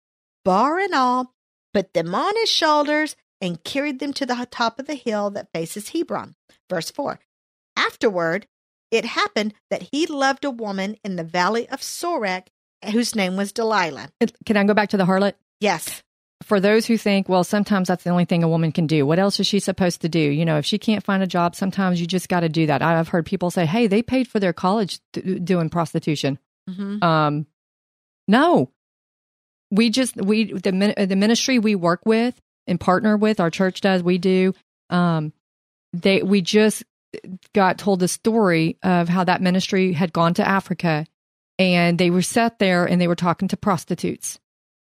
bar 0.44 0.78
and 0.78 0.94
all, 0.94 1.32
put 1.72 1.92
them 1.92 2.14
on 2.14 2.34
his 2.36 2.50
shoulders, 2.50 3.16
and 3.40 3.64
carried 3.64 3.98
them 3.98 4.12
to 4.14 4.24
the 4.24 4.46
top 4.50 4.78
of 4.78 4.86
the 4.86 4.94
hill 4.94 5.30
that 5.30 5.48
faces 5.52 5.90
Hebron. 5.90 6.34
Verse 6.70 6.90
4. 6.90 7.18
Afterward, 7.76 8.46
it 8.90 9.04
happened 9.04 9.54
that 9.70 9.82
he 9.92 10.06
loved 10.06 10.44
a 10.44 10.50
woman 10.50 10.96
in 11.04 11.16
the 11.16 11.24
valley 11.24 11.68
of 11.68 11.80
Sorek 11.80 12.48
whose 12.90 13.14
name 13.14 13.36
was 13.36 13.52
Delilah. 13.52 14.08
Can 14.44 14.56
I 14.56 14.64
go 14.64 14.74
back 14.74 14.90
to 14.90 14.96
the 14.96 15.04
harlot? 15.04 15.34
Yes. 15.60 16.02
For 16.42 16.60
those 16.60 16.86
who 16.86 16.98
think, 16.98 17.28
well, 17.28 17.44
sometimes 17.44 17.88
that's 17.88 18.04
the 18.04 18.10
only 18.10 18.26
thing 18.26 18.42
a 18.42 18.48
woman 18.48 18.72
can 18.72 18.86
do. 18.86 19.06
What 19.06 19.18
else 19.18 19.40
is 19.40 19.46
she 19.46 19.60
supposed 19.60 20.02
to 20.02 20.08
do? 20.08 20.18
You 20.18 20.44
know, 20.44 20.58
if 20.58 20.66
she 20.66 20.78
can't 20.78 21.02
find 21.02 21.22
a 21.22 21.26
job, 21.26 21.56
sometimes 21.56 22.00
you 22.00 22.06
just 22.06 22.28
got 22.28 22.40
to 22.40 22.48
do 22.50 22.66
that. 22.66 22.82
I've 22.82 23.08
heard 23.08 23.24
people 23.24 23.50
say, 23.50 23.64
hey, 23.64 23.86
they 23.86 24.02
paid 24.02 24.28
for 24.28 24.38
their 24.40 24.52
college 24.52 24.98
th- 25.14 25.42
doing 25.42 25.70
prostitution. 25.70 26.38
Mm-hmm. 26.68 27.02
Um, 27.02 27.46
no, 28.28 28.70
we 29.70 29.90
just 29.90 30.16
we 30.16 30.52
the 30.52 31.06
the 31.08 31.16
ministry 31.16 31.58
we 31.58 31.74
work 31.74 32.00
with 32.04 32.38
and 32.66 32.78
partner 32.78 33.16
with 33.16 33.40
our 33.40 33.50
church 33.50 33.80
does 33.80 34.02
we 34.02 34.18
do. 34.18 34.54
Um, 34.90 35.32
they 35.92 36.22
we 36.22 36.42
just 36.42 36.84
got 37.52 37.78
told 37.78 38.00
the 38.00 38.08
story 38.08 38.78
of 38.82 39.08
how 39.08 39.24
that 39.24 39.42
ministry 39.42 39.92
had 39.92 40.12
gone 40.12 40.34
to 40.34 40.46
Africa, 40.46 41.06
and 41.58 41.98
they 41.98 42.10
were 42.10 42.22
sat 42.22 42.58
there 42.58 42.84
and 42.84 43.00
they 43.00 43.08
were 43.08 43.14
talking 43.14 43.48
to 43.48 43.56
prostitutes, 43.56 44.38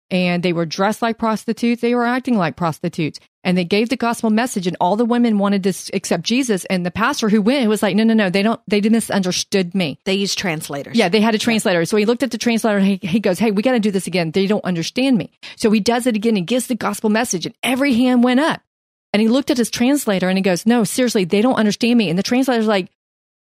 and 0.10 0.44
they 0.44 0.54
were 0.54 0.66
dressed 0.66 1.02
like 1.02 1.18
prostitutes, 1.18 1.82
they 1.82 1.96
were 1.96 2.06
acting 2.06 2.38
like 2.38 2.56
prostitutes, 2.56 3.20
and 3.44 3.58
they 3.58 3.66
gave 3.66 3.90
the 3.90 3.98
gospel 3.98 4.30
message, 4.30 4.68
and 4.68 4.78
all 4.80 4.96
the 4.96 5.06
women 5.06 5.38
wanted 5.38 5.64
to 5.64 5.74
accept 5.94 6.24
Jesus, 6.24 6.66
and 6.66 6.86
the 6.86 6.92
pastor 6.92 7.30
who 7.30 7.42
went 7.42 7.68
was 7.68 7.84
like, 7.84 7.96
no, 7.96 8.04
no, 8.04 8.14
no, 8.14 8.30
they 8.30 8.44
don't, 8.44 8.62
they 8.68 8.80
misunderstood 8.82 9.76
me. 9.76 10.00
They 10.06 10.14
use 10.14 10.36
translators. 10.36 10.96
Yeah, 10.96 11.10
they 11.10 11.20
had 11.20 11.36
a 11.36 11.40
translator. 11.40 11.84
So 11.86 11.98
he 11.98 12.06
looked 12.06 12.24
at 12.24 12.32
the 12.32 12.38
translator 12.38 12.78
and 12.78 12.88
he, 12.88 13.00
he 13.02 13.20
goes, 13.20 13.40
Hey, 13.40 13.52
we 13.52 13.62
got 13.62 13.74
to 13.74 13.80
do 13.80 13.92
this 13.92 14.08
again. 14.08 14.32
They 14.32 14.48
don't 14.48 14.64
understand 14.64 15.18
me. 15.18 15.32
So 15.56 15.72
he 15.72 15.80
does 15.80 16.08
it 16.08 16.16
again 16.16 16.38
and 16.38 16.48
gives 16.48 16.68
the 16.68 16.76
gospel 16.76 17.10
message, 17.10 17.46
and 17.46 17.56
every 17.64 17.94
hand 17.94 18.24
went 18.24 18.40
up. 18.40 18.62
And 19.14 19.22
he 19.22 19.28
looked 19.28 19.52
at 19.52 19.58
his 19.58 19.70
translator 19.70 20.28
and 20.28 20.38
he 20.38 20.42
goes, 20.42 20.66
No, 20.66 20.84
seriously, 20.84 21.24
they 21.24 21.42
don't 21.42 21.56
understand 21.56 21.98
me. 21.98 22.10
And 22.10 22.18
the 22.18 22.24
translator's 22.24 22.68
like, 22.68 22.90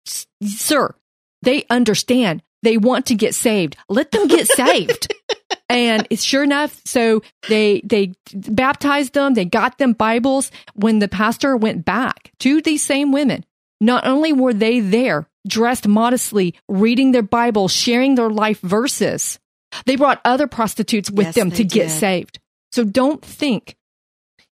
Sir, 0.06 0.94
they 1.42 1.66
understand. 1.70 2.44
They 2.62 2.78
want 2.78 3.08
to 3.08 3.16
get 3.16 3.36
saved. 3.36 3.76
Let 3.90 4.12
them 4.12 4.28
get 4.28 4.48
saved. 4.48 5.14
and 5.70 6.08
it's 6.10 6.24
sure 6.24 6.44
enough, 6.44 6.82
so 6.86 7.22
they 7.48 7.82
they 7.84 8.14
baptized 8.34 9.14
them, 9.14 9.34
they 9.34 9.46
got 9.46 9.78
them 9.78 9.94
Bibles. 9.94 10.52
When 10.74 11.00
the 11.00 11.08
pastor 11.08 11.56
went 11.58 11.86
back 11.86 12.32
to 12.40 12.62
these 12.62 12.84
same 12.84 13.12
women, 13.12 13.46
not 13.82 14.08
only 14.08 14.34
were 14.34 14.54
they 14.54 14.80
there, 14.80 15.28
dressed 15.48 15.88
modestly, 15.88 16.56
reading 16.68 17.12
their 17.12 17.22
Bible, 17.22 17.68
sharing 17.68 18.16
their 18.16 18.30
life 18.30 18.60
verses, 18.62 19.40
they 19.86 19.96
brought 19.96 20.22
other 20.26 20.48
prostitutes 20.48 21.12
with 21.12 21.28
Yes, 21.28 21.36
them 21.36 21.52
to 21.52 21.64
get 21.64 21.90
saved. 21.92 22.40
So 22.72 22.84
don't 22.84 23.24
think, 23.24 23.76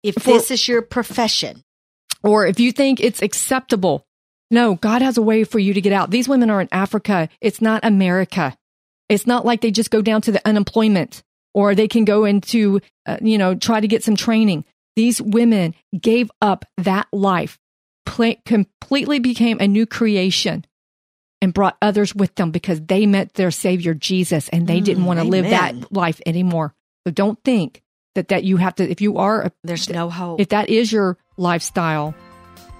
If 0.02 0.14
For- 0.16 0.32
this 0.32 0.50
is 0.50 0.66
your 0.66 0.82
profession, 0.82 1.62
or 2.22 2.46
if 2.46 2.60
you 2.60 2.72
think 2.72 3.00
it's 3.00 3.22
acceptable, 3.22 4.06
no, 4.50 4.74
God 4.74 5.02
has 5.02 5.16
a 5.16 5.22
way 5.22 5.44
for 5.44 5.58
you 5.58 5.74
to 5.74 5.80
get 5.80 5.92
out. 5.92 6.10
These 6.10 6.28
women 6.28 6.50
are 6.50 6.60
in 6.60 6.68
Africa. 6.72 7.28
It's 7.40 7.62
not 7.62 7.84
America. 7.84 8.56
It's 9.08 9.26
not 9.26 9.44
like 9.44 9.60
they 9.60 9.70
just 9.70 9.90
go 9.90 10.02
down 10.02 10.20
to 10.22 10.32
the 10.32 10.46
unemployment 10.46 11.22
or 11.54 11.74
they 11.74 11.88
can 11.88 12.04
go 12.04 12.24
into, 12.24 12.80
uh, 13.06 13.18
you 13.20 13.38
know, 13.38 13.54
try 13.54 13.80
to 13.80 13.88
get 13.88 14.04
some 14.04 14.16
training. 14.16 14.64
These 14.96 15.20
women 15.20 15.74
gave 15.98 16.30
up 16.40 16.64
that 16.78 17.08
life, 17.12 17.58
pl- 18.04 18.36
completely 18.44 19.18
became 19.18 19.58
a 19.60 19.68
new 19.68 19.86
creation, 19.86 20.64
and 21.40 21.52
brought 21.52 21.76
others 21.82 22.14
with 22.14 22.34
them 22.36 22.50
because 22.50 22.80
they 22.80 23.06
met 23.06 23.34
their 23.34 23.50
Savior 23.50 23.94
Jesus 23.94 24.48
and 24.50 24.66
they 24.66 24.80
mm, 24.80 24.84
didn't 24.84 25.04
want 25.04 25.18
to 25.18 25.24
live 25.24 25.44
that 25.44 25.92
life 25.92 26.20
anymore. 26.24 26.74
So 27.06 27.10
don't 27.10 27.42
think 27.42 27.81
that 28.14 28.28
that 28.28 28.44
you 28.44 28.56
have 28.56 28.74
to. 28.76 28.88
If 28.88 29.00
you 29.00 29.18
are, 29.18 29.42
a, 29.42 29.52
there's 29.64 29.88
no 29.88 30.10
hope. 30.10 30.40
If 30.40 30.50
that 30.50 30.68
is 30.68 30.92
your 30.92 31.16
lifestyle, 31.36 32.14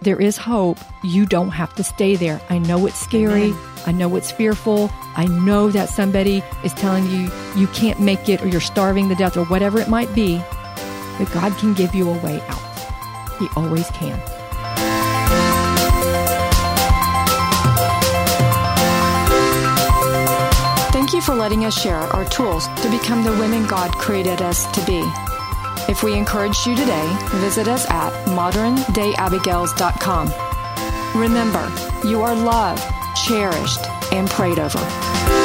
there 0.03 0.21
is 0.21 0.37
hope. 0.37 0.79
You 1.05 1.27
don't 1.27 1.51
have 1.51 1.75
to 1.77 1.85
stay 1.85 2.17
there. 2.17 2.41
I 2.51 2.59
know 2.59 2.87
it's 2.87 2.99
scary. 2.99 3.45
Amen. 3.45 3.69
I 3.87 3.93
know 3.93 4.15
it's 4.17 4.31
fearful. 4.31 4.91
I 5.17 5.27
know 5.27 5.71
that 5.71 5.89
somebody 5.89 6.43
is 6.65 6.73
telling 6.75 7.07
you 7.07 7.31
you 7.57 7.67
can't 7.69 8.01
make 8.01 8.29
it 8.29 8.43
or 8.43 8.49
you're 8.49 8.61
starving 8.61 9.09
to 9.09 9.15
death 9.15 9.37
or 9.37 9.45
whatever 9.47 9.81
it 9.81 9.89
might 9.89 10.13
be. 10.15 10.39
But 11.19 11.31
God 11.33 11.57
can 11.59 11.75
give 11.75 11.95
you 11.95 12.09
a 12.09 12.19
way 12.19 12.41
out. 12.43 13.39
He 13.39 13.49
always 13.57 13.89
can. 13.91 14.21
For 21.25 21.35
letting 21.35 21.65
us 21.65 21.81
share 21.81 21.99
our 21.99 22.25
tools 22.25 22.67
to 22.83 22.91
become 22.91 23.23
the 23.23 23.31
women 23.33 23.65
God 23.67 23.93
created 23.93 24.43
us 24.43 24.67
to 24.73 24.85
be. 24.85 25.03
If 25.91 26.03
we 26.03 26.15
encouraged 26.15 26.67
you 26.67 26.75
today, 26.75 27.17
visit 27.35 27.69
us 27.69 27.87
at 27.91 28.13
moderndayabigails.com. 28.27 31.21
Remember, 31.21 31.73
you 32.07 32.23
are 32.23 32.35
loved, 32.35 32.83
cherished, 33.17 33.81
and 34.13 34.29
prayed 34.31 34.59
over. 34.59 35.42